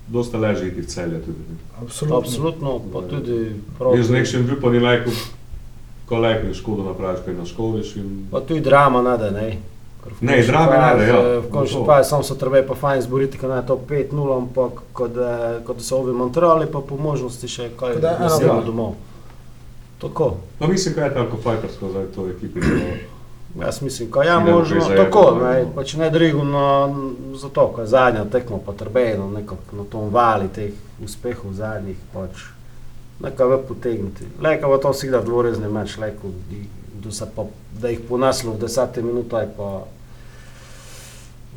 [0.08, 1.40] dosta leže iti v celje tudi.
[1.82, 2.18] Absolutno.
[2.18, 3.98] Absolutno, pa tudi prav.
[3.98, 5.12] Jaz z nekšem bil pa ni lajko,
[6.06, 8.28] ko lajko škodo napraviš, kaj na škodiš in...
[8.32, 9.58] Pa tudi drama nade, ne.
[10.22, 11.40] Ne, drame fazi- nade, ja.
[11.40, 11.86] V končni To.
[11.86, 15.80] fazi samo se treba pa fajn zboriti, ko je to 5-0, ampak ko da, da
[15.80, 18.64] so ovi montrali, pa po možnosti še kaj da je naslednjo dva.
[18.64, 18.94] domov.
[20.02, 20.38] Tako.
[20.60, 22.60] Pa mislim, kaj je tako fajtersko zdaj to ekipi.
[22.60, 23.16] delo.
[23.62, 25.66] Jaz mislim, je Idemo možno, zajedu, tako, ne.
[25.76, 26.96] pač ne drigu na,
[27.36, 30.74] zato, ko je zadnja tekma po Trbenu, nekako na tom vali teh
[31.04, 32.30] uspehov zadnjih, pač
[33.20, 34.28] nekaj ve potegniti.
[34.42, 36.32] Leka bo to vsikdar dvorezni meč, leko,
[37.04, 37.46] da,
[37.82, 39.84] da jih po naslu v deseti minuti je pa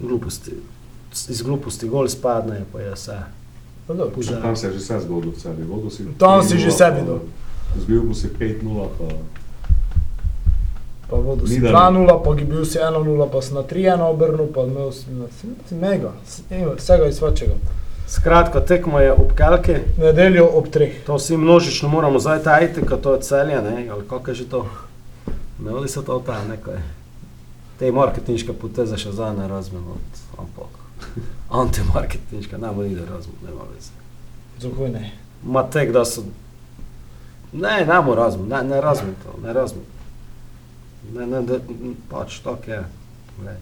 [0.01, 0.55] gluposti.
[1.29, 3.19] Iz gluposti gol spadne, pa je vse.
[3.87, 4.23] Pa dobro.
[4.43, 5.65] Tam se je že vse zgodilo v celje.
[5.65, 7.21] Vodil si Tam si 3:0, že vse pa videl.
[7.79, 8.63] Zbil bo si 5-0,
[8.99, 9.05] pa
[11.09, 14.03] Pa vodu si Ni da- 2-0, pa je bil si 1-0, pa si na 3-1
[14.03, 15.07] obrnil, pa imel si
[15.65, 16.13] si- mega,
[16.77, 17.55] vsega iz svačega.
[18.07, 20.93] Skratka, tekma je ob Kalki, Nedeljo ob 3.
[21.07, 24.45] to vsi množično moramo zdaj tajiti, ker to je celje, ne, ali kako je že
[24.47, 24.67] to.
[25.59, 26.77] Ne vodi se to ta nekaj.
[27.79, 30.73] Te marketinške poteze še zdaj ne razumem, od- ampak
[31.53, 33.91] antimarketinške, ne bo ide razumem, nema veze.
[34.61, 35.13] Zakaj ne?
[35.43, 36.23] Ma tek, da so...
[37.53, 39.85] Ne, ne mu razumem, ne, ne razumem to, ne razumem.
[41.15, 41.59] Ne, ne, da,
[42.11, 42.85] pač tako je.
[43.41, 43.57] Glej.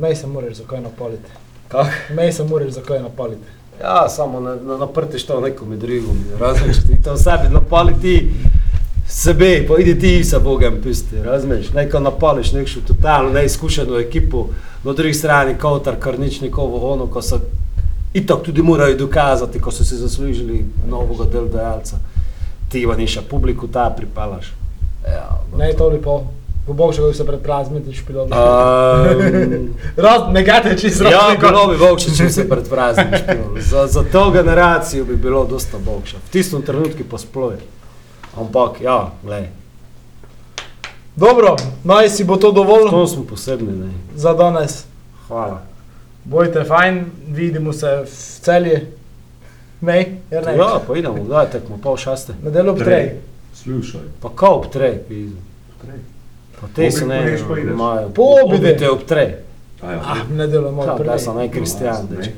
[0.00, 1.30] Mej se moraš zakaj napaliti.
[1.68, 1.86] Kak?
[2.10, 3.42] Mej se moraš zakaj napaliti.
[3.80, 8.30] Ja, samo na, na, naprtiš to nekomu drugemu, razumeš, ti to sebi napali ti
[9.08, 14.46] sebe, pa idi ti sa Bogom pusti, razumeš, neko napališ nekšu totalno neizkušeno ekipo,
[14.84, 17.40] na drugi strani Kotar, kar nič nikovo ono, ko so
[18.14, 21.96] itak tudi morajo dokazati, ko so si zaslužili novega delodajalca.
[22.74, 24.52] Ti Ivaniša publiku ta pripalaš.
[25.06, 26.00] Ja, Ne, to bi.
[26.66, 28.22] Bo bog še, ko se pred prazniki špilo.
[28.24, 28.30] Um,
[30.04, 33.60] Raz, ne gate čisto ja, bilo bi bogše, če se pred praznikom špilo.
[33.60, 36.16] Za, za to generacijo bi bilo dosta bogše.
[36.24, 37.60] V tistem trenutku pa sploh.
[38.40, 39.52] Ampak, ja, gledaj,
[41.16, 41.52] Dobro,
[41.84, 43.92] naj si bo to dovolj to smo posebni, ne.
[44.16, 44.82] za danes.
[45.28, 45.60] Hvala.
[46.24, 48.10] Bojte fajn, vidimo se v
[48.40, 48.80] celje.
[49.80, 49.96] Ne,
[50.30, 50.56] jer ne.
[50.56, 52.32] Ja, pa idemo, kdaj tekmo, pol šeste.
[52.42, 52.86] Nedeljo ob Trej.
[52.86, 53.18] trej.
[53.54, 54.00] Slušaj.
[54.20, 55.36] Pa kao ob trej, pizdu.
[55.80, 55.98] Trej.
[56.60, 58.08] Pa te se ne, imajo.
[58.10, 58.68] Po obide.
[58.68, 59.34] Obide ob trej.
[59.82, 61.18] A ja, Ah, nedeljo Ja, malo da prej.
[61.18, 62.16] sem naj kristijan, Ne.
[62.16, 62.32] dečki.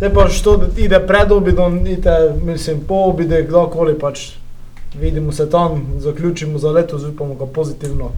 [0.00, 4.30] Te pa što ide pred obidom, ide, mislim, po obide, kdorkoli pač.
[4.94, 8.10] Vidimo se tam, zaključimo za leto, upamo ga pozitivno.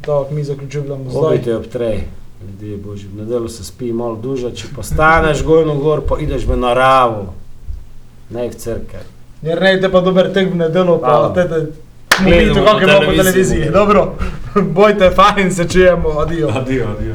[0.00, 1.22] Tako mi zaključujemo zdaj.
[1.22, 2.00] Obite ob trej.
[2.42, 6.44] Ljudje božji, v nedeljo se spi malo duže, če pa staneš gojno gor, pa ideš
[6.44, 7.32] v naravo.
[8.30, 9.02] Ne v crkve.
[9.42, 11.66] Jer ne, te pa dober tek v nedeljo, pa te
[12.24, 13.70] Gledamo vidite, po kako je bilo po televiziji.
[13.72, 14.14] Dobro,
[14.78, 16.48] bojte fajn, se čujemo, adijo.
[16.48, 17.14] Adijo, adijo.